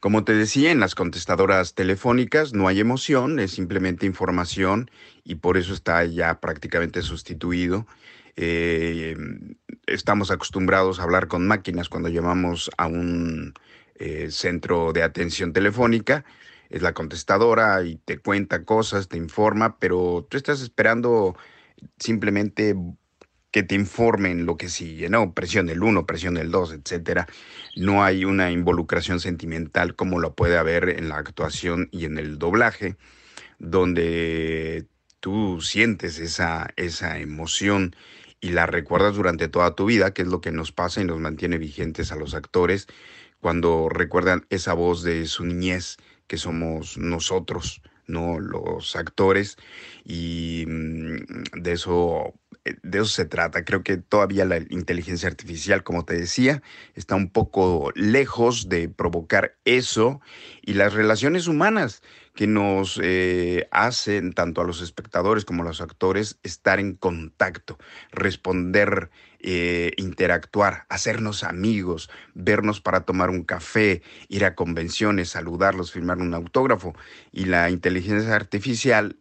Como 0.00 0.24
te 0.24 0.34
decía, 0.34 0.72
en 0.72 0.80
las 0.80 0.96
contestadoras 0.96 1.74
telefónicas 1.74 2.54
no 2.54 2.66
hay 2.66 2.80
emoción, 2.80 3.38
es 3.38 3.52
simplemente 3.52 4.04
información 4.04 4.90
y 5.22 5.36
por 5.36 5.56
eso 5.56 5.72
está 5.72 6.04
ya 6.04 6.40
prácticamente 6.40 7.02
sustituido 7.02 7.86
eh, 8.36 9.16
estamos 9.86 10.30
acostumbrados 10.30 11.00
a 11.00 11.04
hablar 11.04 11.28
con 11.28 11.46
máquinas 11.46 11.88
cuando 11.88 12.08
llamamos 12.08 12.70
a 12.76 12.86
un 12.86 13.54
eh, 13.96 14.30
centro 14.30 14.92
de 14.92 15.02
atención 15.02 15.52
telefónica. 15.52 16.24
Es 16.70 16.82
la 16.82 16.94
contestadora 16.94 17.82
y 17.82 17.96
te 17.96 18.18
cuenta 18.18 18.64
cosas, 18.64 19.08
te 19.08 19.18
informa, 19.18 19.78
pero 19.78 20.26
tú 20.30 20.36
estás 20.36 20.62
esperando 20.62 21.36
simplemente 21.98 22.74
que 23.52 23.62
te 23.62 23.74
informen 23.74 24.46
lo 24.46 24.56
que 24.56 24.70
sigue, 24.70 25.10
¿no? 25.10 25.34
Presión 25.34 25.68
el 25.68 25.82
1, 25.82 26.06
presión 26.06 26.38
el 26.38 26.50
2, 26.50 26.72
etcétera. 26.72 27.28
No 27.76 28.02
hay 28.02 28.24
una 28.24 28.50
involucración 28.50 29.20
sentimental 29.20 29.94
como 29.94 30.18
lo 30.18 30.34
puede 30.34 30.56
haber 30.56 30.88
en 30.88 31.10
la 31.10 31.18
actuación 31.18 31.88
y 31.92 32.06
en 32.06 32.16
el 32.18 32.38
doblaje, 32.38 32.96
donde 33.58 34.86
tú 35.22 35.60
sientes 35.60 36.18
esa, 36.18 36.70
esa 36.74 37.20
emoción 37.20 37.94
y 38.40 38.50
la 38.50 38.66
recuerdas 38.66 39.14
durante 39.14 39.46
toda 39.46 39.76
tu 39.76 39.86
vida, 39.86 40.12
que 40.12 40.22
es 40.22 40.28
lo 40.28 40.40
que 40.40 40.50
nos 40.50 40.72
pasa 40.72 41.00
y 41.00 41.04
nos 41.04 41.20
mantiene 41.20 41.58
vigentes 41.58 42.10
a 42.10 42.16
los 42.16 42.34
actores 42.34 42.88
cuando 43.40 43.88
recuerdan 43.88 44.44
esa 44.50 44.74
voz 44.74 45.04
de 45.04 45.26
su 45.26 45.44
niñez 45.44 45.96
que 46.26 46.38
somos 46.38 46.98
nosotros, 46.98 47.82
no 48.08 48.40
los 48.40 48.96
actores 48.96 49.58
y 50.04 50.64
mm, 50.66 51.60
de 51.62 51.72
eso 51.72 52.34
eh, 52.64 52.76
de 52.82 52.98
eso 52.98 53.06
se 53.06 53.24
trata. 53.24 53.64
Creo 53.64 53.82
que 53.82 53.96
todavía 53.96 54.44
la 54.44 54.58
inteligencia 54.58 55.28
artificial, 55.28 55.82
como 55.82 56.04
te 56.04 56.14
decía, 56.14 56.62
está 56.94 57.14
un 57.16 57.30
poco 57.30 57.92
lejos 57.94 58.68
de 58.68 58.88
provocar 58.88 59.56
eso 59.64 60.20
y 60.62 60.74
las 60.74 60.92
relaciones 60.94 61.46
humanas 61.48 62.02
que 62.34 62.46
nos 62.46 62.98
eh, 63.02 63.68
hacen 63.70 64.32
tanto 64.32 64.60
a 64.60 64.64
los 64.64 64.80
espectadores 64.80 65.44
como 65.44 65.62
a 65.62 65.66
los 65.66 65.80
actores 65.80 66.38
estar 66.42 66.80
en 66.80 66.94
contacto, 66.94 67.78
responder, 68.10 69.10
eh, 69.40 69.92
interactuar, 69.96 70.86
hacernos 70.88 71.44
amigos, 71.44 72.10
vernos 72.34 72.80
para 72.80 73.02
tomar 73.02 73.30
un 73.30 73.44
café, 73.44 74.02
ir 74.28 74.44
a 74.44 74.54
convenciones, 74.54 75.30
saludarlos, 75.30 75.92
firmar 75.92 76.18
un 76.18 76.34
autógrafo. 76.34 76.94
Y 77.32 77.46
la 77.46 77.70
inteligencia 77.70 78.34
artificial 78.34 79.18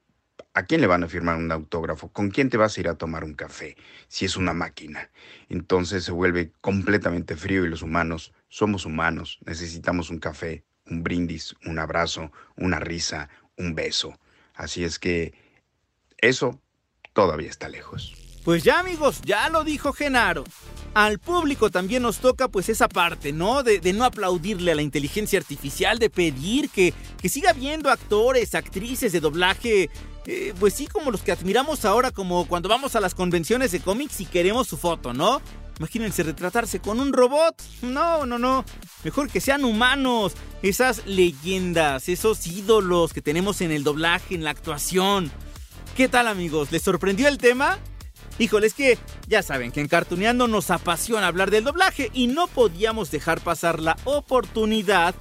¿A 0.54 0.64
quién 0.64 0.82
le 0.82 0.88
van 0.88 1.04
a 1.04 1.08
firmar 1.08 1.38
un 1.38 1.50
autógrafo? 1.50 2.12
¿Con 2.12 2.30
quién 2.30 2.50
te 2.50 2.58
vas 2.58 2.76
a 2.76 2.80
ir 2.82 2.90
a 2.90 2.98
tomar 2.98 3.24
un 3.24 3.36
café 3.36 3.78
si 4.10 4.26
es 4.26 4.36
una 4.36 4.54
máquina? 4.54 5.10
Entonces 5.48 6.04
se 6.04 6.12
vuelve 6.12 6.52
completamente 6.60 7.38
frío 7.38 7.66
y 7.66 7.70
los 7.70 7.82
humanos 7.84 8.34
somos 8.50 8.86
humanos, 8.86 9.40
necesitamos 9.46 10.10
un 10.10 10.20
café, 10.20 10.66
un 10.92 11.04
brindis, 11.04 11.56
un 11.66 11.80
abrazo, 11.80 12.32
una 12.56 12.80
risa, 12.80 13.30
un 13.58 13.74
beso. 13.74 14.20
Así 14.54 14.84
es 14.84 15.00
que 15.00 15.34
eso 16.18 16.60
todavía 17.14 17.50
está 17.50 17.70
lejos. 17.70 18.14
Pues 18.44 18.64
ya 18.64 18.80
amigos, 18.80 19.22
ya 19.24 19.50
lo 19.50 19.64
dijo 19.64 19.94
Genaro. 19.94 20.44
Al 20.94 21.20
público 21.20 21.70
también 21.70 22.04
nos 22.04 22.18
toca 22.18 22.48
pues 22.48 22.68
esa 22.70 22.90
parte, 22.90 23.32
¿no? 23.32 23.64
De, 23.64 23.80
no 23.94 24.04
aplaudirle 24.04 24.72
a 24.72 24.76
la 24.76 24.82
inteligencia 24.82 25.40
artificial, 25.40 26.00
de 26.00 26.10
pedir 26.10 26.70
que, 26.70 26.94
que 27.22 27.30
siga 27.30 27.54
viendo 27.54 27.90
actores, 27.90 28.56
actrices 28.56 29.12
de 29.14 29.22
doblaje, 29.22 29.90
eh, 30.28 30.54
pues 30.60 30.74
sí, 30.74 30.88
como 30.88 31.10
los 31.10 31.22
que 31.22 31.32
admiramos 31.32 31.86
ahora, 31.86 32.12
como 32.12 32.48
cuando 32.48 32.68
vamos 32.68 32.96
a 32.96 33.00
las 33.00 33.16
convenciones 33.16 33.72
de 33.72 33.80
cómics 33.80 34.22
y 34.22 34.26
queremos 34.26 34.68
su 34.68 34.78
foto, 34.78 35.14
¿no? 35.14 35.42
Imagínense 35.82 36.22
retratarse 36.22 36.80
con 36.80 37.00
un 37.00 37.12
robot. 37.12 37.60
No, 37.82 38.28
no, 38.28 38.38
no. 38.38 38.64
Mejor 39.04 39.32
que 39.32 39.42
sean 39.42 39.66
humanos. 39.66 40.34
Esas 40.62 41.08
leyendas, 41.08 42.08
esos 42.08 42.46
ídolos 42.46 43.14
que 43.14 43.22
tenemos 43.24 43.62
en 43.62 43.72
el 43.72 43.84
doblaje, 43.84 44.36
en 44.36 44.44
la 44.44 44.52
actuación. 44.52 45.32
¿Qué 45.98 46.08
tal 46.08 46.28
amigos? 46.28 46.72
¿Les 46.72 46.84
sorprendió 46.84 47.28
el 47.28 47.40
tema? 47.40 47.80
Híjole, 48.38 48.68
es 48.68 48.76
que 48.76 49.00
ya 49.28 49.42
saben 49.42 49.72
que 49.72 49.82
en 49.82 49.88
Cartuneando 49.88 50.48
nos 50.48 50.70
apasiona 50.70 51.26
hablar 51.26 51.50
del 51.50 51.64
doblaje 51.64 52.12
y 52.14 52.28
no 52.28 52.46
podíamos 52.46 53.10
dejar 53.10 53.42
pasar 53.42 53.80
la 53.80 53.98
oportunidad 54.04 55.16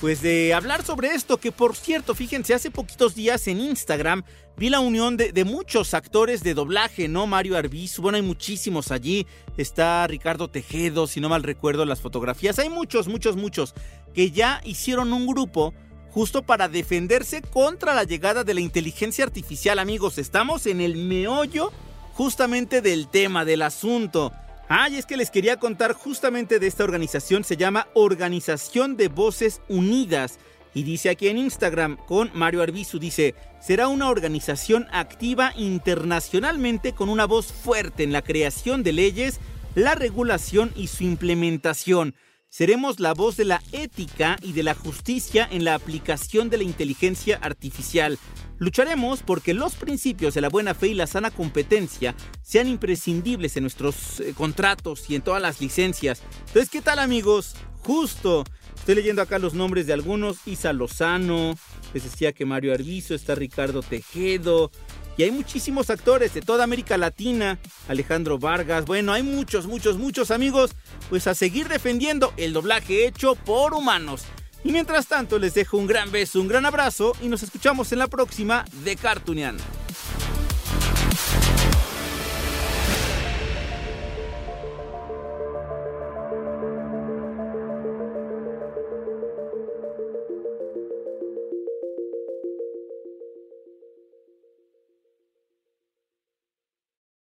pues 0.00 0.22
de 0.22 0.54
hablar 0.54 0.84
sobre 0.84 1.08
esto, 1.08 1.38
que 1.38 1.52
por 1.52 1.76
cierto, 1.76 2.14
fíjense, 2.14 2.54
hace 2.54 2.70
poquitos 2.70 3.14
días 3.14 3.46
en 3.46 3.60
Instagram 3.60 4.22
vi 4.56 4.70
la 4.70 4.80
unión 4.80 5.16
de, 5.16 5.44
muchos 5.44 5.94
actores 5.94 6.42
de 6.42 6.54
doblaje, 6.54 7.08
¿no? 7.08 7.26
Mario 7.26 7.56
Arbizu, 7.56 8.02
bueno, 8.02 8.16
hay 8.16 8.22
muchísimos 8.22 8.90
allí, 8.90 9.26
está 9.56 10.06
Ricardo 10.06 10.48
Tejedo, 10.48 11.06
si 11.06 11.20
no 11.20 11.28
mal 11.28 11.42
recuerdo 11.42 11.84
las 11.84 12.00
fotografías, 12.00 12.58
hay 12.58 12.70
muchos, 12.70 13.08
muchos, 13.08 13.36
muchos, 13.36 13.74
que 14.14 14.30
ya 14.30 14.60
hicieron 14.64 15.12
un 15.12 15.26
grupo 15.26 15.74
justo 16.10 16.42
para 16.42 16.68
defenderse 16.68 17.42
contra 17.42 17.94
la 17.94 18.04
llegada 18.04 18.44
de 18.44 18.54
la 18.54 18.60
inteligencia 18.60 19.24
artificial, 19.24 19.78
amigos, 19.78 20.18
estamos 20.18 20.66
en 20.66 20.80
el 20.80 20.96
meollo 20.96 21.72
justamente 22.12 22.80
del 22.80 23.08
tema, 23.08 23.44
del 23.44 23.62
asunto. 23.62 24.32
Ah, 24.68 24.88
y 24.88 24.96
es 24.96 25.04
que 25.04 25.18
les 25.18 25.30
quería 25.30 25.58
contar 25.58 25.92
justamente 25.92 26.58
de 26.58 26.66
esta 26.66 26.84
organización, 26.84 27.44
se 27.44 27.56
llama 27.56 27.88
Organización 27.94 28.96
de 28.96 29.08
Voces 29.08 29.60
Unidas. 29.68 30.38
Y 30.72 30.82
dice 30.82 31.10
aquí 31.10 31.28
en 31.28 31.38
Instagram 31.38 31.98
con 32.06 32.30
Mario 32.34 32.62
Arbizu, 32.62 32.98
dice, 32.98 33.34
será 33.60 33.88
una 33.88 34.08
organización 34.08 34.86
activa 34.90 35.52
internacionalmente 35.56 36.94
con 36.94 37.10
una 37.10 37.26
voz 37.26 37.52
fuerte 37.52 38.02
en 38.02 38.12
la 38.12 38.22
creación 38.22 38.82
de 38.82 38.92
leyes, 38.92 39.38
la 39.74 39.94
regulación 39.94 40.72
y 40.74 40.88
su 40.88 41.04
implementación. 41.04 42.14
Seremos 42.56 43.00
la 43.00 43.14
voz 43.14 43.36
de 43.36 43.44
la 43.44 43.60
ética 43.72 44.36
y 44.40 44.52
de 44.52 44.62
la 44.62 44.76
justicia 44.76 45.48
en 45.50 45.64
la 45.64 45.74
aplicación 45.74 46.50
de 46.50 46.58
la 46.58 46.62
inteligencia 46.62 47.36
artificial. 47.42 48.16
Lucharemos 48.58 49.24
porque 49.24 49.54
los 49.54 49.74
principios 49.74 50.34
de 50.34 50.40
la 50.40 50.50
buena 50.50 50.72
fe 50.72 50.86
y 50.86 50.94
la 50.94 51.08
sana 51.08 51.32
competencia 51.32 52.14
sean 52.42 52.68
imprescindibles 52.68 53.56
en 53.56 53.64
nuestros 53.64 54.20
eh, 54.20 54.34
contratos 54.36 55.10
y 55.10 55.16
en 55.16 55.22
todas 55.22 55.42
las 55.42 55.60
licencias. 55.60 56.22
Entonces, 56.46 56.70
¿qué 56.70 56.80
tal 56.80 57.00
amigos? 57.00 57.56
Justo. 57.80 58.44
Estoy 58.76 58.94
leyendo 58.94 59.20
acá 59.20 59.40
los 59.40 59.54
nombres 59.54 59.88
de 59.88 59.94
algunos. 59.94 60.46
Isa 60.46 60.72
Lozano. 60.72 61.56
Les 61.92 62.04
decía 62.04 62.32
que 62.32 62.46
Mario 62.46 62.72
Arbizo. 62.72 63.16
Está 63.16 63.34
Ricardo 63.34 63.82
Tejedo. 63.82 64.70
Y 65.16 65.22
hay 65.22 65.30
muchísimos 65.30 65.90
actores 65.90 66.34
de 66.34 66.42
toda 66.42 66.64
América 66.64 66.98
Latina. 66.98 67.58
Alejandro 67.88 68.38
Vargas. 68.38 68.84
Bueno, 68.84 69.12
hay 69.12 69.22
muchos, 69.22 69.66
muchos, 69.66 69.96
muchos 69.96 70.30
amigos. 70.30 70.72
Pues 71.08 71.26
a 71.26 71.34
seguir 71.34 71.68
defendiendo 71.68 72.32
el 72.36 72.52
doblaje 72.52 73.06
hecho 73.06 73.34
por 73.34 73.74
humanos. 73.74 74.22
Y 74.64 74.72
mientras 74.72 75.06
tanto 75.06 75.38
les 75.38 75.54
dejo 75.54 75.76
un 75.76 75.86
gran 75.86 76.10
beso, 76.10 76.40
un 76.40 76.48
gran 76.48 76.64
abrazo 76.64 77.12
y 77.20 77.28
nos 77.28 77.42
escuchamos 77.42 77.92
en 77.92 77.98
la 77.98 78.08
próxima 78.08 78.64
de 78.82 78.96
Cartunian. 78.96 79.58